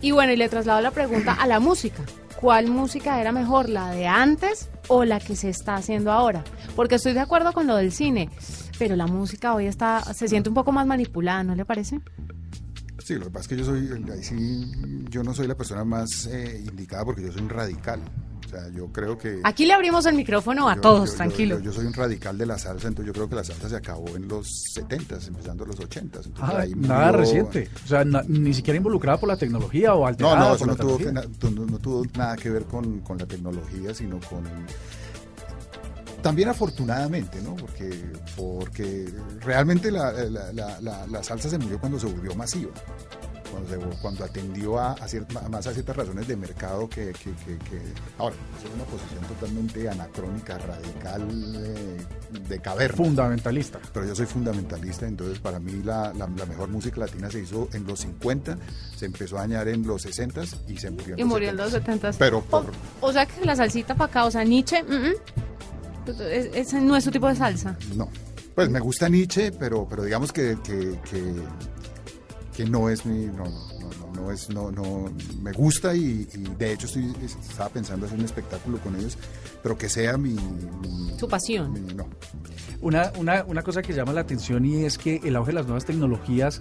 Y 0.00 0.10
bueno, 0.10 0.32
y 0.32 0.36
le 0.36 0.48
traslado 0.48 0.80
la 0.80 0.90
pregunta 0.90 1.32
a 1.34 1.46
la 1.46 1.58
música. 1.60 2.02
¿Cuál 2.40 2.68
música 2.68 3.20
era 3.20 3.32
mejor, 3.32 3.68
la 3.68 3.90
de 3.90 4.06
antes 4.06 4.68
o 4.88 5.04
la 5.04 5.20
que 5.20 5.36
se 5.36 5.48
está 5.48 5.76
haciendo 5.76 6.12
ahora? 6.12 6.44
Porque 6.76 6.96
estoy 6.96 7.12
de 7.12 7.20
acuerdo 7.20 7.52
con 7.52 7.66
lo 7.66 7.76
del 7.76 7.92
cine, 7.92 8.28
pero 8.78 8.96
la 8.96 9.06
música 9.06 9.54
hoy 9.54 9.66
está 9.66 10.02
se 10.12 10.28
siente 10.28 10.48
un 10.48 10.54
poco 10.54 10.72
más 10.72 10.86
manipulada, 10.86 11.42
¿no 11.42 11.54
le 11.54 11.64
parece? 11.64 12.00
Sí, 12.98 13.14
lo 13.14 13.26
que 13.26 13.30
pasa 13.30 13.42
es 13.42 13.48
que 13.48 13.56
yo 13.56 13.64
soy, 13.64 13.88
sí, 14.22 15.04
yo 15.10 15.22
no 15.22 15.34
soy 15.34 15.46
la 15.46 15.54
persona 15.54 15.84
más 15.84 16.26
eh, 16.26 16.64
indicada 16.66 17.04
porque 17.04 17.22
yo 17.22 17.32
soy 17.32 17.42
un 17.42 17.50
radical. 17.50 18.00
O 18.54 18.60
sea, 18.60 18.68
yo 18.70 18.86
creo 18.92 19.18
que... 19.18 19.40
Aquí 19.42 19.66
le 19.66 19.72
abrimos 19.72 20.06
el 20.06 20.14
micrófono 20.14 20.68
a 20.68 20.76
yo- 20.76 20.80
todos, 20.80 21.10
yo- 21.10 21.16
tranquilo. 21.16 21.56
Yo, 21.58 21.64
yo 21.64 21.72
soy 21.72 21.86
un 21.86 21.92
radical 21.92 22.38
de 22.38 22.46
la 22.46 22.56
salsa, 22.56 22.86
entonces 22.86 23.06
yo 23.08 23.12
creo 23.12 23.28
que 23.28 23.34
la 23.34 23.42
salsa 23.42 23.68
se 23.68 23.74
acabó 23.76 24.14
en 24.16 24.28
los 24.28 24.46
70s, 24.76 25.26
empezando 25.26 25.64
los 25.64 25.76
80s. 25.80 26.26
Entonces, 26.26 26.32
Ah, 26.40 26.58
ahí 26.60 26.72
nada 26.76 27.06
murió- 27.06 27.18
reciente. 27.18 27.68
O 27.84 27.88
sea, 27.88 28.04
na- 28.04 28.22
ni 28.28 28.54
siquiera 28.54 28.76
involucrada 28.76 29.18
por 29.18 29.28
la 29.28 29.36
tecnología 29.36 29.94
o 29.94 30.00
No, 30.00 30.06
alterada 30.06 30.36
no, 30.38 30.46
por 30.50 30.56
eso 30.56 30.66
no 30.66 30.76
tuvo, 30.76 30.98
que 30.98 31.12
na- 31.12 31.24
no, 31.50 31.66
no 31.66 31.78
tuvo 31.78 32.04
nada 32.16 32.36
que 32.36 32.50
ver 32.50 32.64
con, 32.66 33.00
con 33.00 33.18
la 33.18 33.26
tecnología, 33.26 33.92
sino 33.92 34.20
con... 34.20 34.44
También 36.22 36.48
afortunadamente, 36.48 37.42
¿no? 37.42 37.54
Porque, 37.56 38.02
porque 38.36 39.12
realmente 39.40 39.90
la, 39.90 40.10
la- 40.12 40.52
la- 40.52 40.80
la- 40.80 41.06
la 41.06 41.22
salsa 41.22 41.50
se 41.50 41.58
murió 41.58 41.78
cuando 41.78 41.98
se 41.98 42.06
volvió 42.06 42.34
masiva. 42.34 42.70
Cuando, 43.54 43.70
se- 43.94 44.00
cuando 44.02 44.24
atendió 44.24 44.78
a, 44.78 44.96
más 45.50 45.66
a 45.66 45.72
ciertas 45.72 45.96
razones 45.96 46.26
de 46.28 46.36
mercado 46.36 46.88
que... 46.88 47.12
que, 47.12 47.30
que- 47.44 47.58
que- 47.58 47.82
ahora, 48.18 48.34
es 48.58 48.74
una 48.74 48.84
posición 48.84 49.20
totalmente 49.24 49.88
anacrónica, 49.88 50.58
radical, 50.58 51.28
eh, 51.56 51.96
de 52.48 52.58
caverna. 52.60 52.96
Fundamentalista. 52.96 53.78
pero 53.92 54.06
yo 54.06 54.14
soy 54.14 54.26
fundamentalista, 54.26 55.06
entonces 55.06 55.38
para 55.38 55.58
mí 55.60 55.82
la, 55.84 56.12
la- 56.14 56.26
la 56.28 56.46
mejor 56.46 56.68
música 56.68 57.00
latina 57.00 57.30
se 57.30 57.40
hizo 57.40 57.68
en 57.72 57.86
los 57.86 58.00
50, 58.00 58.58
se 58.96 59.06
empezó 59.06 59.36
a 59.38 59.40
dañar 59.42 59.68
en 59.68 59.86
los 59.86 60.02
60 60.02 60.42
y 60.68 60.76
se 60.78 60.90
murió 60.90 61.14
en 61.14 61.18
Y 61.18 61.22
los 61.22 61.28
murió 61.30 61.48
en 61.50 61.54
70s. 61.56 61.58
los 61.58 61.72
70. 61.72 62.10
Pero 62.18 62.40
por, 62.42 62.64
O, 63.00 63.06
o 63.08 63.12
sea 63.12 63.24
que 63.26 63.44
la 63.44 63.54
salsita 63.56 63.94
para 63.94 64.10
acá, 64.10 64.24
o 64.24 64.30
sea, 64.30 64.42
Nietzsche, 64.44 64.82
mm, 64.82 64.86
mm, 66.10 66.10
es- 66.30 66.50
ese 66.54 66.80
no 66.80 66.96
es 66.96 67.04
su 67.04 67.10
tipo 67.10 67.28
de 67.28 67.36
salsa. 67.36 67.76
no. 67.94 68.08
Pues 68.54 68.70
me 68.70 68.78
gusta 68.78 69.08
Nietzsche, 69.08 69.50
pero, 69.50 69.84
pero 69.88 70.04
digamos 70.04 70.32
que, 70.32 70.56
que, 70.62 70.96
que, 71.10 71.34
que 72.56 72.64
no 72.64 72.88
es 72.88 73.04
mi... 73.06 73.26
No, 73.26 73.44
no, 73.44 73.50
no, 73.80 74.06
no, 74.14 74.22
no 74.22 74.30
es, 74.32 74.48
no, 74.50 74.70
no, 74.70 75.12
me 75.42 75.52
gusta 75.52 75.94
y, 75.94 76.28
y 76.34 76.38
de 76.58 76.72
hecho 76.72 76.86
estoy, 76.86 77.14
estaba 77.22 77.68
pensando 77.70 78.06
hacer 78.06 78.18
un 78.18 78.24
espectáculo 78.24 78.78
con 78.78 78.94
ellos, 78.96 79.18
pero 79.62 79.76
que 79.76 79.88
sea 79.88 80.16
mi... 80.16 80.30
mi- 80.34 81.18
Su 81.18 81.28
pasión. 81.28 81.72
mi- 81.72 81.94
no. 81.94 82.06
Una, 82.80 83.12
una, 83.18 83.44
una 83.44 83.62
cosa 83.62 83.82
que 83.82 83.92
llama 83.92 84.12
la 84.12 84.20
atención 84.20 84.64
y 84.66 84.84
es 84.84 84.98
que 84.98 85.20
el 85.24 85.36
auge 85.36 85.48
de 85.50 85.54
las 85.54 85.66
nuevas 85.66 85.84
tecnologías, 85.84 86.60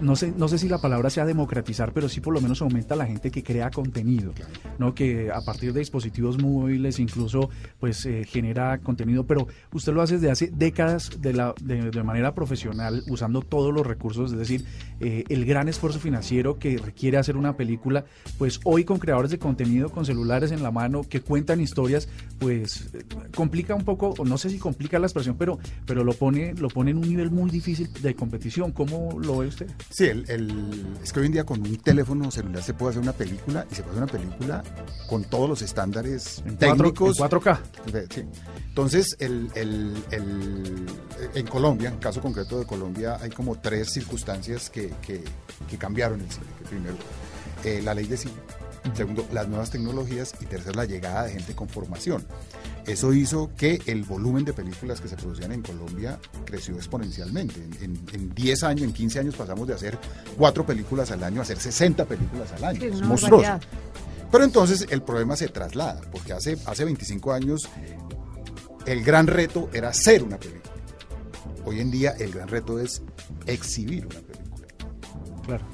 no, 0.00 0.16
sé, 0.16 0.32
no 0.36 0.48
sé 0.48 0.58
si 0.58 0.68
la 0.68 0.78
palabra 0.78 1.10
sea 1.10 1.24
democratizar, 1.24 1.92
pero 1.92 2.08
sí 2.08 2.20
por 2.20 2.34
lo 2.34 2.40
menos 2.40 2.60
aumenta 2.62 2.96
la 2.96 3.06
gente 3.06 3.30
que 3.30 3.42
crea 3.42 3.70
contenido, 3.70 4.32
¿no? 4.78 4.94
que 4.94 5.30
a 5.30 5.40
partir 5.40 5.72
de 5.72 5.80
dispositivos 5.80 6.40
móviles 6.40 6.98
incluso 6.98 7.50
pues 7.80 8.04
eh, 8.06 8.24
genera 8.26 8.78
contenido, 8.78 9.24
pero 9.24 9.46
usted 9.72 9.92
lo 9.92 10.02
hace 10.02 10.14
desde 10.14 10.30
hace 10.30 10.50
décadas 10.54 11.10
de, 11.20 11.32
la, 11.32 11.54
de, 11.60 12.02
manera 12.02 12.34
profesional, 12.34 13.02
usando 13.08 13.40
todos 13.40 13.72
los 13.72 13.86
recursos, 13.86 14.32
es 14.32 14.38
decir, 14.38 14.64
eh, 15.00 15.24
el 15.28 15.46
gran 15.46 15.68
esfuerzo 15.68 15.98
financiero 15.98 16.58
que 16.58 16.76
requiere 16.76 17.16
hacer 17.16 17.36
una 17.36 17.56
película, 17.56 18.04
pues 18.36 18.60
hoy 18.64 18.84
con 18.84 18.98
creadores 18.98 19.30
de 19.30 19.38
contenido, 19.38 19.88
con 19.88 20.04
celulares 20.04 20.52
en 20.52 20.62
la 20.62 20.70
mano, 20.70 21.02
que 21.02 21.22
cuentan 21.22 21.60
historias, 21.60 22.08
pues 22.38 22.90
complica 23.34 23.74
un 23.74 23.84
poco, 23.84 24.14
no 24.24 24.36
sé 24.36 24.50
si 24.50 24.58
complica 24.58 24.98
la 24.98 25.06
expresión, 25.06 25.36
pero, 25.38 25.58
pero 25.86 26.04
lo, 26.04 26.12
pone, 26.12 26.54
lo 26.54 26.68
pone 26.68 26.90
en 26.90 26.98
un 26.98 27.08
nivel 27.08 27.30
muy 27.30 27.50
difícil 27.50 27.90
de 28.02 28.14
competición. 28.14 28.72
¿Cómo 28.72 29.18
lo 29.18 29.38
ve 29.38 29.53
usted? 29.54 29.66
Sí, 29.90 30.04
el, 30.04 30.24
el- 30.30 30.86
es 31.02 31.12
que 31.12 31.20
hoy 31.20 31.26
en 31.26 31.32
día 31.32 31.44
con 31.44 31.60
un 31.60 31.76
teléfono 31.78 32.30
celular 32.30 32.62
se 32.62 32.74
puede 32.74 32.90
hacer 32.90 33.02
una 33.02 33.12
película 33.12 33.66
y 33.70 33.74
se 33.74 33.82
puede 33.82 33.96
hacer 34.00 34.02
una 34.04 34.12
película 34.12 34.62
con 35.08 35.24
todos 35.24 35.48
los 35.48 35.62
estándares 35.62 36.42
En, 36.46 36.56
técnicos. 36.56 37.18
en 37.18 37.24
4K. 37.26 37.58
de- 37.92 38.06
sí. 38.14 38.24
Entonces, 38.68 39.16
el, 39.20 39.50
en 41.34 41.46
Colombia, 41.46 41.88
en 41.90 41.98
caso 41.98 42.20
concreto 42.20 42.58
de 42.58 42.66
Colombia, 42.66 43.18
hay 43.20 43.30
como 43.30 43.56
tres 43.58 43.92
circunstancias 43.92 44.70
que, 44.70 44.92
que- 45.06 45.24
que 45.68 45.78
cambiaron 45.78 46.20
el 46.20 46.30
cine. 46.30 46.46
Primero, 46.68 46.96
eh, 47.64 47.80
la 47.82 47.94
ley 47.94 48.06
de 48.06 48.16
cine. 48.16 48.34
Segundo, 48.92 49.26
las 49.32 49.48
nuevas 49.48 49.70
tecnologías. 49.70 50.34
Y 50.40 50.44
tercero, 50.46 50.74
la 50.74 50.84
llegada 50.84 51.24
de 51.24 51.32
gente 51.32 51.54
con 51.54 51.68
formación. 51.68 52.24
Eso 52.86 53.12
hizo 53.14 53.50
que 53.56 53.80
el 53.86 54.02
volumen 54.04 54.44
de 54.44 54.52
películas 54.52 55.00
que 55.00 55.08
se 55.08 55.16
producían 55.16 55.52
en 55.52 55.62
Colombia 55.62 56.18
creció 56.44 56.76
exponencialmente. 56.76 57.54
En, 57.62 57.72
en- 57.82 58.06
en 58.12 58.34
10 58.34 58.62
años, 58.62 58.82
en 58.84 58.92
15 58.92 59.20
años 59.20 59.36
pasamos 59.36 59.66
de 59.66 59.74
hacer 59.74 59.98
4 60.36 60.66
películas 60.66 61.10
al 61.10 61.24
año 61.24 61.40
a 61.40 61.42
hacer 61.44 61.58
60 61.58 62.04
películas 62.04 62.52
al 62.52 62.64
año. 62.64 62.80
Sí, 62.80 62.86
es 62.86 63.00
monstruoso. 63.02 63.42
Pero 64.30 64.44
entonces 64.44 64.86
el 64.90 65.00
problema 65.02 65.36
se 65.36 65.48
traslada, 65.48 66.00
porque 66.12 66.32
hace, 66.32 66.58
hace 66.66 66.84
25 66.84 67.32
años 67.32 67.68
el 68.84 69.02
gran 69.02 69.26
reto 69.28 69.70
era 69.72 69.88
hacer 69.88 70.22
una 70.22 70.36
película. 70.38 70.72
Hoy 71.64 71.80
en 71.80 71.90
día 71.90 72.10
el 72.18 72.32
gran 72.32 72.48
reto 72.48 72.78
es 72.78 73.00
exhibir 73.46 74.06
una 74.06 74.20
película. 74.20 74.66
Claro. 75.46 75.64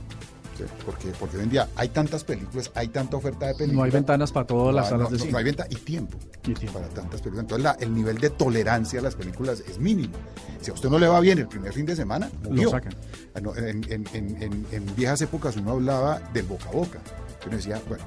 ¿Sí? 0.67 0.73
Porque, 0.87 1.09
porque 1.19 1.37
hoy 1.37 1.43
en 1.45 1.51
día 1.51 1.69
hay 1.77 1.89
tantas 1.89 2.25
películas, 2.25 2.71
hay 2.75 2.89
tanta 2.89 3.17
oferta 3.17 3.47
de 3.47 3.55
películas. 3.55 3.77
No 3.77 3.83
hay 3.85 3.91
ventanas 3.91 4.33
para 4.33 4.47
todas 4.47 4.75
las 4.75 4.85
No, 4.87 4.91
salas 4.91 5.05
no, 5.05 5.11
de 5.11 5.17
no, 5.17 5.19
cine. 5.21 5.33
no 5.33 5.39
hay 5.39 5.45
venta 5.45 5.67
y 5.71 5.75
tiempo, 5.77 6.19
Y 6.45 6.55
tiempo. 6.55 6.79
para 6.79 6.89
tantas 6.93 7.21
películas. 7.21 7.43
Entonces 7.45 7.65
la- 7.65 7.77
el 7.81 7.95
nivel 7.95 8.19
de 8.19 8.31
tolerancia 8.31 9.01
a 9.01 9.03
las 9.03 9.15
películas 9.15 9.63
es 9.69 9.79
mínimo. 9.79 10.15
Si 10.61 10.71
a 10.71 10.75
usted 10.75 10.89
no 10.89 10.99
le 10.99 11.09
va 11.09 11.21
bien 11.21 11.39
el 11.39 11.49
primer 11.49 11.73
fin 11.73 11.87
de 11.87 11.97
semana, 11.97 12.31
murió. 12.45 12.65
Lo 12.65 12.71
sacan. 12.71 12.95
Ah, 13.35 13.41
En, 13.57 13.85
en- 13.93 14.07
en- 14.13 14.43
en- 14.43 14.67
en 14.73 14.97
viejas 14.97 15.21
épocas 15.23 15.57
uno 15.57 15.73
hablaba 15.73 16.21
del 16.33 16.45
boca 16.47 16.69
a 16.69 16.73
boca. 16.73 16.99
Uno 17.47 17.57
decía, 17.57 17.81
bueno, 17.89 18.05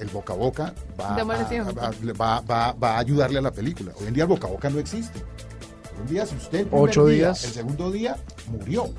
el 0.00 0.08
boca 0.08 0.32
a 0.32 0.36
boca 0.36 0.74
va, 0.98 1.16
a, 1.16 1.24
va- 1.24 2.14
va- 2.18 2.40
va- 2.40 2.72
va 2.72 2.96
a 2.96 2.98
ayudarle 2.98 3.38
a 3.38 3.42
la 3.42 3.50
película. 3.52 3.92
Hoy 4.00 4.06
en 4.06 4.14
día 4.14 4.24
el 4.24 4.28
boca 4.28 4.46
a 4.46 4.50
boca 4.50 4.70
no 4.70 4.78
existe. 4.78 5.18
Hoy 5.18 6.00
en 6.02 6.06
día, 6.06 6.24
si 6.26 6.36
usted 6.36 6.66
Ocho 6.70 7.06
día, 7.06 7.16
días. 7.26 7.44
el 7.44 7.50
segundo 7.52 7.90
día 7.90 8.16
murió. 8.50 8.90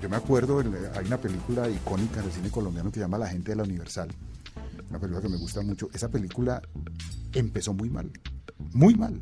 Yo, 0.00 0.08
me 0.08 0.16
acuerdo, 0.16 0.60
el- 0.60 0.72
hay 0.94 1.06
una 1.06 1.18
película 1.18 1.68
icónica 1.68 2.22
del 2.22 2.30
cine 2.32 2.50
colombiano 2.50 2.90
que 2.90 2.96
se 2.96 3.00
llama 3.04 3.18
La 3.18 3.28
gente 3.28 3.50
de 3.52 3.56
la 3.56 3.62
Universal. 3.64 4.08
Una 4.88 4.98
película 4.98 5.22
que 5.22 5.28
me 5.28 5.36
gusta 5.36 5.62
mucho. 5.62 5.88
Esa 5.92 6.08
película 6.08 6.60
empezó 7.32 7.72
muy 7.74 7.90
mal. 7.90 8.10
muy 8.72 8.94
mal. 8.94 9.20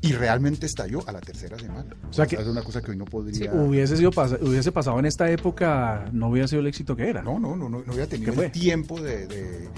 Y 0.00 0.12
realmente 0.12 0.66
estalló 0.66 1.06
a 1.08 1.12
la 1.12 1.20
tercera 1.20 1.58
semana. 1.58 1.86
O 2.10 2.12
sea 2.12 2.26
que- 2.26 2.36
es 2.36 2.46
una 2.46 2.62
cosa 2.62 2.82
que 2.82 2.90
hoy 2.90 2.96
no 2.96 3.04
Si 3.06 3.10
podría... 3.10 3.54
hubiese, 3.54 3.96
sido 3.96 4.10
pas- 4.10 4.38
hubiese 4.42 4.70
pasado 4.72 4.98
en 4.98 5.06
esta 5.06 5.30
época, 5.30 6.10
no 6.12 6.28
hubiera 6.28 6.46
sido 6.48 6.60
el 6.60 6.66
éxito 6.66 6.94
que 6.96 7.08
era. 7.08 7.22
No, 7.22 7.38
no, 7.38 7.56
no, 7.56 7.68
no, 7.70 7.82
no 7.84 7.92
había 7.92 8.06
tenido 8.06 8.32
el 8.42 8.50
tiempo 8.52 9.00
de, 9.00 9.26
de, 9.26 9.68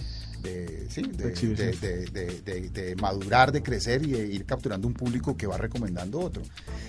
de- 0.51 0.87
sí, 0.91 1.03
de, 1.03 1.25
De 1.25 1.29
exhibición. 1.31 1.71
de- 1.81 2.07
de- 2.07 2.41
de- 2.43 2.69
de 2.71 2.97
madurar, 2.97 3.53
de 3.53 3.63
crecer 3.63 4.03
y 4.07 4.13
de 4.13 4.27
ir 4.27 4.45
capturando 4.47 4.87
un 4.89 4.95
público 4.95 5.37
que 5.37 5.47
va 5.47 5.57
recomendando 5.59 6.21
otro. 6.21 6.43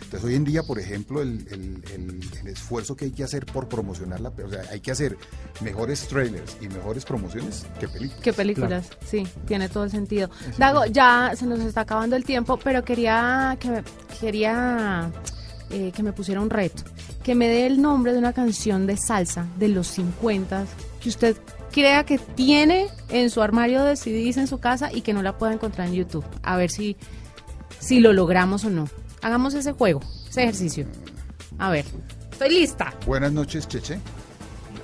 Entonces 0.03 0.23
hoy 0.23 0.35
en 0.35 0.43
día, 0.43 0.63
por 0.63 0.79
ejemplo, 0.79 1.21
el, 1.21 1.45
el- 1.51 1.83
el- 1.93 2.29
el 2.41 2.47
esfuerzo 2.47 2.95
que 2.95 3.05
hay 3.05 3.11
que 3.11 3.23
hacer 3.23 3.45
por 3.45 3.67
promocionar 3.67 4.19
la, 4.21 4.29
o 4.29 4.49
sea, 4.49 4.61
hay 4.71 4.79
que 4.79 4.91
hacer 4.91 5.17
mejores 5.61 6.07
trailers 6.07 6.57
y 6.61 6.67
mejores 6.69 7.03
promociones 7.05 7.65
que 7.79 7.87
películas. 7.87 8.23
¿Qué 8.23 8.33
películas? 8.33 8.89
Sí, 9.09 9.27
tiene 9.45 9.69
todo 9.69 9.83
el 9.83 9.91
sentido. 9.91 10.29
Dago, 10.57 10.85
ya 10.85 11.33
se 11.35 11.45
nos 11.45 11.59
está 11.59 11.81
acabando 11.81 12.15
el 12.15 12.23
tiempo, 12.23 12.57
pero 12.63 12.83
quería 12.83 13.57
que 13.59 13.69
me, 13.69 13.83
quería 14.19 15.11
eh, 15.69 15.91
que 15.95 16.03
me 16.03 16.13
pusiera 16.13 16.39
un 16.41 16.49
reto, 16.49 16.83
que 17.23 17.35
me 17.35 17.47
dé 17.47 17.65
el 17.67 17.81
nombre 17.81 18.13
de 18.13 18.19
una 18.19 18.33
canción 18.33 18.87
de 18.87 18.95
salsa 18.97 19.47
de 19.57 19.67
los 19.69 19.87
50 19.87 20.65
que 21.01 21.09
usted 21.09 21.35
crea 21.81 22.05
que 22.05 22.17
tiene 22.17 22.87
en 23.09 23.29
su 23.29 23.39
armario 23.43 23.83
de 23.83 23.95
CDs 23.95 24.37
en 24.37 24.47
su 24.47 24.57
casa 24.59 24.91
y 24.91 25.01
que 25.01 25.13
no 25.13 25.21
la 25.21 25.37
pueda 25.37 25.53
encontrar 25.53 25.87
en 25.87 25.93
YouTube. 25.93 26.25
A 26.41 26.57
ver 26.57 26.71
si 26.71 26.97
si 27.79 27.99
lo 27.99 28.13
logramos 28.13 28.65
o 28.65 28.71
no. 28.71 28.89
Hagamos 29.21 29.53
ese 29.53 29.73
juego, 29.73 29.99
ese 30.27 30.41
ejercicio. 30.41 30.87
A 31.59 31.69
ver, 31.69 31.85
estoy 32.31 32.49
lista. 32.49 32.93
Buenas 33.05 33.31
noches, 33.31 33.67
Cheche. 33.67 33.99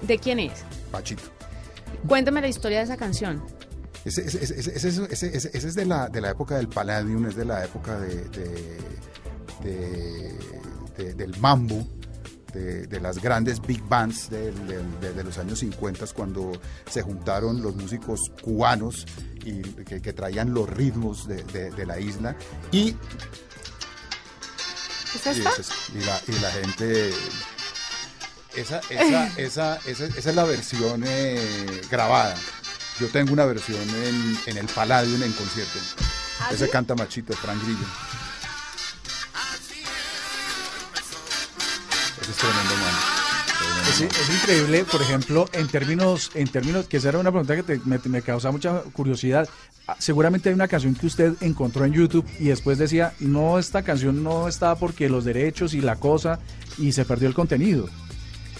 ¿De 0.03 0.19
quién 0.19 0.37
es? 0.39 0.51
Pachito. 0.91 1.23
Cuéntame 2.07 2.41
la 2.41 2.47
historia 2.47 2.77
de 2.77 2.83
esa 2.83 2.97
canción. 2.97 3.43
Ese, 4.05 4.21
es 4.25 5.75
de 5.75 5.85
la, 5.85 6.09
de 6.09 6.21
la 6.21 6.29
época 6.29 6.57
del 6.57 6.67
Palladium, 6.67 7.25
es 7.25 7.35
de 7.35 7.45
la 7.45 7.63
época 7.65 7.99
de, 7.99 8.15
de- 8.29 8.77
de- 9.63 10.37
de- 10.97 11.13
del 11.15 11.37
mambo, 11.39 11.87
de, 12.53 12.87
de 12.87 12.99
las 12.99 13.19
grandes 13.21 13.59
big 13.61 13.81
bands 13.83 14.29
de, 14.29 14.51
de 14.51 15.23
los 15.23 15.37
años 15.37 15.59
50, 15.59 16.05
cuando 16.07 16.51
se 16.89 17.01
juntaron 17.01 17.61
los 17.61 17.75
músicos 17.75 18.19
cubanos 18.41 19.05
y 19.43 19.61
que, 19.61 20.01
que 20.01 20.13
traían 20.13 20.53
los 20.53 20.69
ritmos 20.69 21.27
de, 21.27 21.85
la 21.85 21.99
isla 21.99 22.35
y, 22.71 22.95
¿Es 25.15 25.37
y, 25.37 25.41
la, 25.41 26.21
y 26.27 26.39
la 26.39 26.51
gente... 26.51 27.13
Esa, 28.55 28.81
esa, 28.89 29.27
esa, 29.37 29.79
esa, 29.85 30.05
esa 30.05 30.29
es 30.29 30.35
la 30.35 30.43
versión 30.43 31.03
eh, 31.05 31.81
grabada. 31.89 32.35
Yo 32.99 33.07
tengo 33.09 33.33
una 33.33 33.45
versión 33.45 33.81
en, 33.81 34.37
en 34.45 34.57
el 34.57 34.67
Palladium 34.67 35.23
en 35.23 35.31
concierto. 35.33 35.79
¿Ah, 36.39 36.49
Ese 36.51 36.65
sí? 36.65 36.71
canta 36.71 36.93
machito, 36.93 37.33
Frank 37.33 37.61
Grillo. 37.63 37.85
Tremendo 42.43 42.73
es 44.19 44.29
increíble, 44.41 44.85
por 44.85 45.01
ejemplo, 45.01 45.45
en 45.53 45.67
términos, 45.67 46.31
en 46.35 46.47
términos, 46.47 46.87
que 46.87 46.97
esa 46.97 47.09
era 47.09 47.19
una 47.19 47.31
pregunta 47.31 47.55
que 47.55 47.63
te- 47.63 47.81
me, 47.85 47.99
me 48.05 48.21
causa 48.21 48.49
mucha 48.51 48.81
curiosidad. 48.93 49.47
Ah, 49.87 49.95
Seguramente 49.99 50.49
hay 50.49 50.55
una 50.55 50.67
canción 50.67 50.95
que 50.95 51.05
usted 51.05 51.33
encontró 51.41 51.85
en 51.85 51.93
YouTube 51.93 52.25
y 52.39 52.45
después 52.45 52.77
decía, 52.77 53.13
no, 53.19 53.59
esta 53.59 53.83
canción 53.83 54.23
no 54.23 54.47
está 54.47 54.75
porque 54.75 55.09
los 55.09 55.25
derechos 55.25 55.73
y 55.73 55.81
la 55.81 55.97
cosa 55.97 56.39
y 56.77 56.93
se 56.93 57.05
perdió 57.05 57.27
el 57.27 57.33
contenido. 57.35 57.87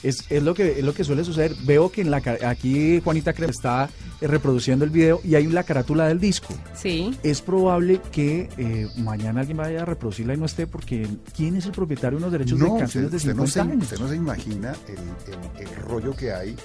Es, 0.03 0.25
es 0.29 0.43
lo 0.43 0.53
que 0.53 0.79
es 0.79 0.83
lo 0.83 0.93
que 0.93 1.03
suele 1.03 1.23
suceder. 1.23 1.55
Veo 1.63 1.91
que 1.91 2.01
en 2.01 2.11
la 2.11 2.21
aquí 2.45 3.01
Juanita 3.01 3.33
Crema 3.33 3.51
está 3.51 3.89
eh, 4.21 4.27
reproduciendo 4.27 4.83
el 4.85 4.91
video 4.91 5.21
y 5.23 5.35
hay 5.35 5.47
la 5.47 5.63
carátula 5.63 6.07
del 6.07 6.19
disco. 6.19 6.53
Sí. 6.75 7.17
Es 7.23 7.41
probable 7.41 8.01
que 8.11 8.49
eh, 8.57 8.87
mañana 8.97 9.39
alguien 9.41 9.57
vaya 9.57 9.81
a 9.83 9.85
reproducirla 9.85 10.33
y 10.33 10.37
no 10.37 10.45
esté 10.45 10.67
porque 10.67 11.07
¿quién 11.35 11.55
es 11.55 11.65
el 11.65 11.71
propietario 11.71 12.19
de 12.19 12.23
unos 12.25 12.31
derechos 12.33 12.59
de 12.59 12.65
No, 12.67 12.77
canciones 12.77 13.13
usted, 13.13 13.33
de 13.33 13.41
usted 13.41 13.43
50 13.43 13.43
no 13.43 13.47
se, 13.47 13.61
años? 13.61 13.83
usted 13.83 13.99
no 13.99 14.09
se 14.09 14.15
imagina 14.15 14.75
el, 14.87 15.63
el- 15.63 15.67
el 15.67 15.75
rollo 15.83 16.13
que 16.15 16.31
hay 16.33 16.55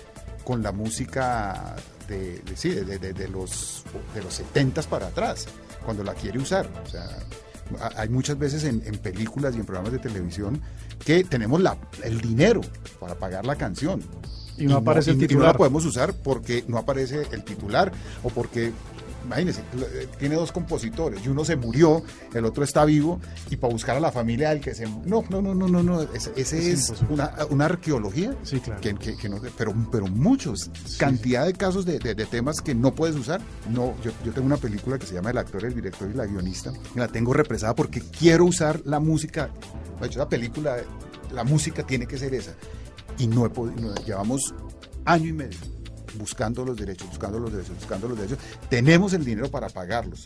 con 0.45 0.63
la 0.63 0.73
música 0.73 1.77
de, 2.09 2.41
de- 2.41 2.57
sí, 2.57 2.71
de, 2.71 2.99
de- 2.99 3.13
de 3.13 3.29
los, 3.29 3.85
de 4.15 4.23
los 4.23 4.35
70 4.35 4.83
para 4.83 5.07
atrás, 5.09 5.47
cuando 5.85 6.03
la 6.03 6.15
quiere 6.15 6.39
usar. 6.39 6.69
O 6.85 6.89
sea, 6.89 7.07
hay 7.97 8.09
muchas 8.09 8.39
veces 8.39 8.65
en, 8.65 8.83
en 8.87 8.99
películas 8.99 9.55
y 9.55 9.59
en 9.61 9.65
programas 9.67 9.93
de 9.93 9.99
televisión 9.99 10.61
que 11.05 11.25
tenemos 11.25 11.61
la, 11.61 11.77
el 12.05 12.21
dinero 12.21 12.61
para 13.01 13.15
pagar 13.15 13.45
la 13.47 13.57
canción. 13.57 14.03
Y 14.57 14.67
no 14.67 14.77
aparece 14.79 15.11
el 15.13 15.17
y- 15.17 15.21
y 15.21 15.23
no 15.23 15.29
titular. 15.29 15.53
la 15.53 15.59
podemos 15.59 15.85
usar 15.85 16.13
porque 16.15 16.65
no 16.67 16.79
aparece 16.79 17.23
el 17.31 17.45
titular 17.45 17.93
o 18.25 18.29
porque, 18.31 18.73
imagínense, 19.29 19.61
eh, 19.61 20.09
tiene 20.19 20.35
dos 20.37 20.51
compositores 20.53 21.25
y 21.25 21.29
uno 21.29 21.45
se 21.45 21.55
murió, 21.57 22.03
el 22.35 22.45
otro 22.47 22.65
está 22.65 22.85
vivo 22.85 23.21
y 23.51 23.57
para 23.57 23.73
buscar 23.73 23.97
a 23.97 24.01
la 24.01 24.11
familia 24.11 24.49
del 24.51 24.61
que 24.61 24.75
se... 24.75 24.87
No, 24.87 25.23
no, 25.29 25.43
no, 25.43 25.55
no, 25.55 25.69
no, 25.69 25.83
no. 25.83 26.03
Ese, 26.03 26.33
ese 26.37 26.73
Es 26.73 26.93
una, 27.11 27.33
una 27.51 27.67
arqueología. 27.67 28.35
Sí, 28.43 28.59
claro. 28.61 28.81
Que, 28.81 28.95
que- 28.95 29.17
que 29.17 29.29
no, 29.29 29.39
pero, 29.57 29.75
pero 29.93 30.07
muchos, 30.07 30.71
cantidad 30.99 31.45
de 31.47 31.53
casos 31.53 31.85
de, 31.85 31.99
de- 31.99 32.15
de 32.15 32.27
temas 32.27 32.61
que 32.61 32.75
no 32.75 32.95
puedes 32.95 33.17
usar. 33.17 33.41
No, 33.71 33.95
yo, 34.03 34.11
yo 34.25 34.33
tengo 34.33 34.47
una 34.47 34.57
película 34.57 34.99
que 34.99 35.07
se 35.07 35.15
llama 35.15 35.31
El 35.31 35.39
actor, 35.39 35.65
el 35.65 35.75
director 35.75 36.09
y 36.11 36.15
la 36.15 36.27
guionista. 36.27 36.73
y 36.95 36.99
la 36.99 37.09
tengo 37.09 37.33
represada 37.35 37.75
porque 37.75 38.01
quiero 38.01 38.45
usar 38.47 38.81
la 38.85 38.99
música. 38.99 39.51
De 40.01 40.07
hecho, 40.07 40.19
la 40.21 40.29
película, 40.29 40.77
la 41.33 41.45
música 41.45 41.83
tiene 41.87 42.07
que 42.07 42.17
ser 42.19 42.33
esa. 42.35 42.55
Y 43.19 43.27
no 43.27 43.45
he 43.45 43.51
podido, 43.51 43.81
no- 43.81 43.95
llevamos 44.05 44.55
año 45.05 45.27
y 45.29 45.33
medio 45.33 45.59
buscando 46.17 46.65
los 46.65 46.77
derechos, 46.77 47.09
buscando 47.09 47.39
los 47.39 47.53
derechos, 47.53 47.75
buscando 47.77 48.09
los 48.09 48.17
derechos. 48.19 48.39
Tenemos 48.69 49.13
el 49.13 49.25
dinero 49.25 49.51
para 49.51 49.69
pagarlos. 49.69 50.25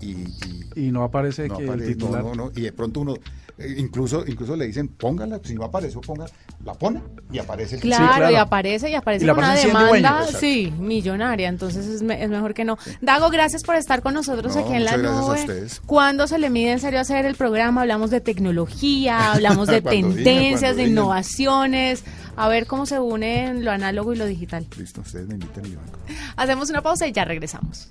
Y, 0.00 0.10
y- 0.12 0.64
Y 0.76 0.92
no 0.92 1.02
aparece 1.02 1.48
no 1.48 1.56
que 1.58 1.64
el 1.64 1.86
titular. 1.86 2.22
no, 2.22 2.34
no, 2.34 2.44
no, 2.46 2.52
y 2.54 2.60
de 2.62 2.72
pronto 2.72 3.00
uno, 3.00 3.14
eh, 3.58 3.74
incluso, 3.78 4.24
incluso 4.26 4.54
le 4.54 4.66
dicen, 4.66 4.86
póngala, 4.88 5.40
si 5.42 5.54
no 5.54 5.64
apareció, 5.64 6.00
ponga, 6.00 6.26
la 6.64 6.74
pone 6.74 7.02
y 7.32 7.38
aparece 7.40 7.74
el 7.76 7.80
Claro, 7.80 8.06
claro. 8.14 8.30
y 8.30 8.36
aparece 8.36 8.90
y 8.90 8.94
aparece 8.94 9.24
Y 9.24 9.28
con 9.28 9.38
una 9.38 9.46
aparecen 9.54 9.70
100 9.72 9.92
demanda, 10.02 10.26
sí, 10.38 10.72
millonaria, 10.78 11.48
entonces 11.48 11.84
es, 11.86 12.02
me- 12.02 12.22
es 12.22 12.30
mejor 12.30 12.54
que 12.54 12.64
no. 12.64 12.78
Dago, 13.00 13.28
gracias 13.30 13.64
por 13.64 13.74
estar 13.74 14.00
con 14.02 14.14
nosotros 14.14 14.54
No, 14.54 14.62
aquí 14.62 14.74
en 14.74 14.84
la 14.84 14.92
muchas 14.96 15.02
gracias 15.02 15.18
a 15.24 15.26
nube. 15.32 15.40
ustedes. 15.40 15.80
¿Cuándo 15.84 16.26
se 16.28 16.38
le 16.38 16.48
mide 16.50 16.70
en 16.72 16.78
serio 16.80 17.00
hacer 17.00 17.26
el 17.26 17.34
programa? 17.34 17.80
Hablamos 17.80 18.10
de 18.10 18.20
tecnología, 18.20 19.32
hablamos 19.32 19.66
de 19.68 19.82
Cuando 19.82 20.08
digan, 20.10 20.14
tendencias, 20.24 20.60
cuando 20.60 20.76
de 20.76 20.82
digan. 20.84 20.92
innovaciones, 20.92 22.04
a 22.38 22.48
ver 22.48 22.66
cómo 22.66 22.86
se 22.86 23.00
unen 23.00 23.64
lo 23.64 23.72
análogo 23.72 24.14
y 24.14 24.16
lo 24.16 24.24
digital. 24.24 24.64
Listo, 24.76 25.00
ustedes 25.00 25.26
me 25.26 25.34
invitan 25.34 25.66
y 25.66 25.72
yo 25.72 25.78
vengo. 25.80 25.98
Hacemos 26.36 26.70
una 26.70 26.80
pausa 26.82 27.06
y 27.06 27.12
ya 27.12 27.24
regresamos. 27.24 27.90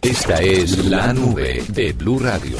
Esta 0.00 0.36
es 0.40 0.86
la 0.86 1.12
nube 1.12 1.62
de 1.68 1.92
Blue 1.92 2.18
Radio. 2.18 2.56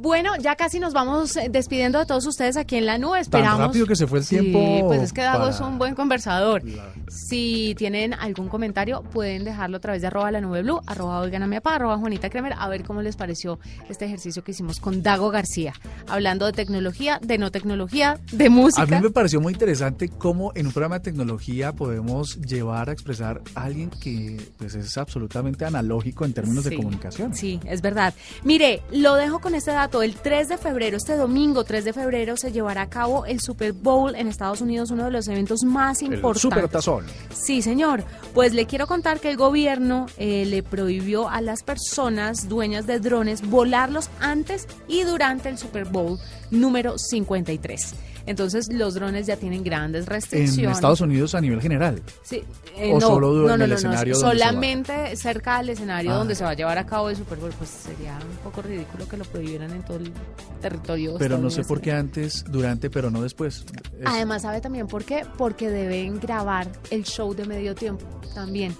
Bueno, 0.00 0.30
ya 0.40 0.56
casi 0.56 0.80
nos 0.80 0.92
vamos 0.94 1.36
eh, 1.36 1.48
despidiendo 1.50 1.98
de 1.98 2.06
todos 2.06 2.24
ustedes 2.26 2.56
aquí 2.56 2.76
en 2.76 2.86
la 2.86 2.96
nube. 2.96 3.12
Tan 3.18 3.20
Esperamos. 3.22 3.60
rápido 3.66 3.86
que 3.86 3.96
se 3.96 4.06
fue 4.06 4.20
el 4.20 4.24
Sí, 4.24 4.38
tiempo 4.38 4.86
pues 4.88 5.02
es 5.02 5.12
que 5.12 5.20
Dago 5.20 5.40
para- 5.40 5.50
es 5.50 5.60
un 5.60 5.76
buen 5.78 5.94
conversador. 5.94 6.62
Si 7.08 7.74
tienen 7.76 8.14
algún 8.14 8.48
comentario, 8.48 9.02
pueden 9.02 9.44
dejarlo 9.44 9.76
a 9.78 9.80
través 9.80 10.00
de 10.00 10.06
arroba 10.06 10.30
la 10.30 10.40
nube 10.40 10.62
blue, 10.62 10.80
arroba 10.86 11.20
oigan 11.20 11.42
a 11.42 11.46
mi 11.46 11.56
papá, 11.56 11.74
arroba 11.76 11.98
Juanita 11.98 12.30
Kremer, 12.30 12.54
a 12.56 12.68
ver 12.68 12.84
cómo 12.84 13.02
les 13.02 13.16
pareció 13.16 13.58
este 13.88 14.04
ejercicio 14.06 14.42
que 14.44 14.52
hicimos 14.52 14.80
con 14.80 15.02
Dago 15.02 15.30
García, 15.30 15.74
hablando 16.08 16.46
de 16.46 16.52
tecnología, 16.52 17.18
de 17.22 17.36
no 17.38 17.50
tecnología, 17.50 18.18
de 18.32 18.48
música. 18.48 18.82
A 18.82 18.86
mí 18.86 18.96
me 19.02 19.10
pareció 19.10 19.40
muy 19.40 19.52
interesante 19.52 20.08
cómo 20.08 20.52
en 20.54 20.66
un 20.66 20.72
programa 20.72 20.98
de 21.00 21.04
tecnología 21.04 21.72
podemos 21.72 22.40
llevar 22.40 22.88
a 22.88 22.92
expresar 22.92 23.42
a 23.54 23.64
alguien 23.64 23.90
que 23.90 24.40
pues, 24.56 24.74
es 24.76 24.96
absolutamente 24.96 25.64
analógico 25.64 26.24
en 26.24 26.32
términos 26.32 26.64
de 26.64 26.70
Sí, 26.70 26.76
comunicación. 26.76 27.34
Sí, 27.34 27.60
es 27.64 27.82
verdad. 27.82 28.14
Mire, 28.44 28.82
lo 28.92 29.14
dejo 29.16 29.40
con 29.40 29.54
este 29.54 29.72
dato. 29.72 29.89
El 29.92 30.14
3 30.14 30.48
de 30.48 30.56
febrero, 30.56 30.96
este 30.96 31.16
domingo 31.16 31.64
3 31.64 31.84
de 31.84 31.92
febrero, 31.92 32.36
se 32.36 32.52
llevará 32.52 32.82
a 32.82 32.88
cabo 32.88 33.26
el 33.26 33.40
Super 33.40 33.72
Bowl 33.72 34.14
en 34.14 34.28
Estados 34.28 34.60
Unidos, 34.60 34.90
uno 34.92 35.04
de 35.04 35.10
los 35.10 35.26
eventos 35.28 35.62
más 35.64 36.00
El 36.00 36.14
importantes. 36.14 36.42
supertazón. 36.42 37.04
Sí, 37.34 37.60
señor. 37.60 38.04
Pues 38.32 38.54
le 38.54 38.66
quiero 38.66 38.86
contar 38.86 39.20
que 39.20 39.30
el 39.30 39.36
gobierno 39.36 40.06
eh, 40.16 40.44
le 40.46 40.62
prohibió 40.62 41.28
a 41.28 41.40
las 41.40 41.62
personas 41.64 42.48
dueñas 42.48 42.86
de 42.86 43.00
drones 43.00 43.42
volarlos 43.46 44.08
antes 44.20 44.66
y 44.88 45.02
durante 45.02 45.48
el 45.48 45.58
Super 45.58 45.84
Bowl 45.86 46.18
número 46.50 46.96
53. 46.96 47.94
Entonces 48.30 48.72
los 48.72 48.94
drones 48.94 49.26
ya 49.26 49.36
tienen 49.36 49.62
grandes 49.64 50.02
En 50.04 50.06
restricciones. 50.06 50.76
Estados 50.76 51.00
Unidos 51.00 51.34
a 51.34 51.40
nivel 51.40 51.60
general. 51.60 52.00
Sí, 52.22 52.42
eh, 52.76 52.92
¿O 52.92 53.00
no, 53.00 53.06
solo 53.06 53.32
no, 53.32 53.52
en 53.54 53.58
no, 53.58 53.64
el 53.64 53.72
escenario 53.72 54.14
solamente 54.14 55.16
cerca 55.16 55.58
del 55.58 55.70
escenario 55.70 56.12
Ah. 56.12 56.14
donde 56.14 56.34
se 56.34 56.44
va 56.44 56.50
a 56.50 56.54
llevar 56.54 56.78
a 56.78 56.86
cabo 56.86 57.10
el 57.10 57.16
Super 57.16 57.38
Bowl, 57.38 57.50
pues 57.58 57.68
sería 57.70 58.16
un 58.18 58.36
poco 58.44 58.62
ridículo 58.62 59.08
que 59.08 59.16
lo 59.16 59.24
prohibieran 59.24 59.72
en 59.72 59.82
todo 59.84 59.96
el 59.98 60.12
territorio. 60.60 61.16
Pero 61.18 61.38
no 61.38 61.50
sé 61.50 61.64
por 61.64 61.80
qué 61.80 61.92
antes, 61.92 62.44
durante, 62.48 62.88
pero 62.88 63.10
no 63.10 63.20
después. 63.22 63.64
Es- 63.98 64.06
Además, 64.06 64.42
¿sabe 64.42 64.60
también 64.60 64.86
por 64.86 65.04
qué? 65.04 65.26
Porque 65.36 65.68
deben 65.70 66.20
grabar 66.20 66.68
el 66.90 67.04
show 67.04 67.34
de 67.34 67.44
medio 67.46 67.74
tiempo 67.74 68.06
también 68.34 68.76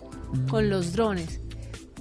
con 0.49 0.71
los 0.71 0.93
drones. 0.93 1.41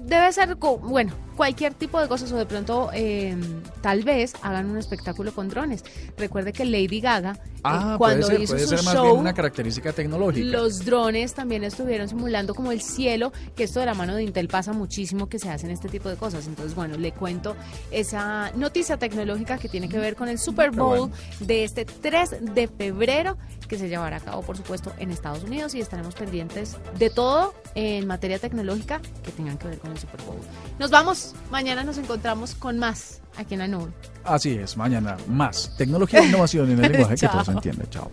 Debe 0.04 0.32
ser, 0.32 0.56
bueno, 0.56 1.14
cualquier 1.40 1.74
tipo 1.74 2.02
de 2.02 2.10
cosas 2.10 2.30
o 2.34 2.36
de 2.36 2.46
pronto 2.46 2.90
eh, 2.94 3.34
tal 3.82 4.04
vez 4.04 4.34
hagan 4.42 4.70
un 4.70 4.78
espectáculo 4.78 5.34
con 5.34 5.48
drones. 5.48 5.86
Recuerde 6.18 6.52
que 6.52 6.66
Lady 6.66 7.00
Gaga 7.00 7.40
eh, 7.60 7.60
Ah, 7.64 7.96
cuando 7.98 8.28
puede 8.28 8.38
ser, 8.38 8.42
hizo 8.42 8.54
puede 8.54 8.68
su 8.68 8.76
ser 8.76 8.84
más 8.84 8.94
show 8.94 9.06
bien 9.06 9.18
una 9.18 9.34
característica 9.34 9.92
tecnológica. 9.94 10.46
los 10.46 10.86
drones 10.86 11.34
también 11.34 11.64
estuvieron 11.64 12.08
simulando 12.08 12.56
como 12.56 12.72
el 12.72 12.82
cielo, 12.82 13.32
que 13.56 13.64
esto 13.64 13.80
de 13.80 13.86
la 13.86 13.94
mano 13.94 14.16
de 14.16 14.24
Intel 14.24 14.48
pasa 14.48 14.74
muchísimo 14.74 15.28
que 15.28 15.40
se 15.40 15.50
hacen 15.50 15.70
este 15.70 15.90
tipo 15.90 16.10
de 16.10 16.16
cosas. 16.16 16.48
Entonces, 16.48 16.76
bueno, 16.76 16.98
le 16.98 17.12
cuento 17.12 17.56
esa 17.92 18.52
noticia 18.56 18.98
tecnológica 18.98 19.58
que 19.58 19.70
tiene 19.70 19.90
que 19.90 19.98
ver 19.98 20.16
con 20.16 20.30
el 20.30 20.40
Super 20.40 20.72
Bowl 20.72 21.10
bueno. 21.10 21.16
de 21.40 21.64
este 21.64 21.86
3 21.86 22.54
de 22.54 22.68
febrero, 22.68 23.38
que 23.68 23.78
se 23.78 23.88
llevará 23.88 24.18
a 24.18 24.22
cabo, 24.22 24.42
por 24.42 24.58
supuesto, 24.58 24.92
en 24.98 25.12
Estados 25.12 25.44
Unidos 25.44 25.76
y 25.76 25.82
estaremos 25.82 26.16
pendientes 26.16 26.78
de 26.98 27.10
todo 27.10 27.54
en 27.76 28.08
materia 28.08 28.40
tecnológica 28.40 29.02
que 29.24 29.32
tengan 29.32 29.58
que 29.58 29.68
ver 29.68 29.80
con 29.80 29.92
el 29.92 29.98
Super 29.98 30.22
Bowl. 30.24 30.40
Nos 30.80 30.92
vamos, 30.92 31.29
mañana 31.52 31.84
nos 31.84 31.98
encontramos 31.98 32.56
con 32.56 32.78
más 32.78 33.22
aquí 33.38 33.54
en 33.56 33.60
la 33.60 33.68
nube. 33.68 33.92
Así 34.24 34.54
es, 34.54 34.78
mañana 34.78 35.18
más 35.28 35.76
tecnología 35.78 36.22
e 36.22 36.28
innovación 36.28 36.72
en 36.72 36.84
el 36.84 36.92
lenguaje 36.92 37.16
que 37.16 37.28
todos 37.28 37.48
entienden. 37.50 37.90
Chao. 37.90 38.12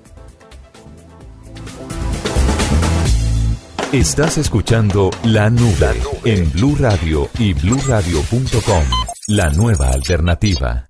Estás 3.93 4.37
escuchando 4.37 5.11
La 5.23 5.49
Nube 5.49 6.03
en 6.25 6.51
Blue 6.53 6.77
Radio 6.79 7.31
y 7.39 7.55
bluradio.com. 7.55 8.85
La 9.29 9.49
nueva 9.51 9.91
alternativa. 9.91 10.89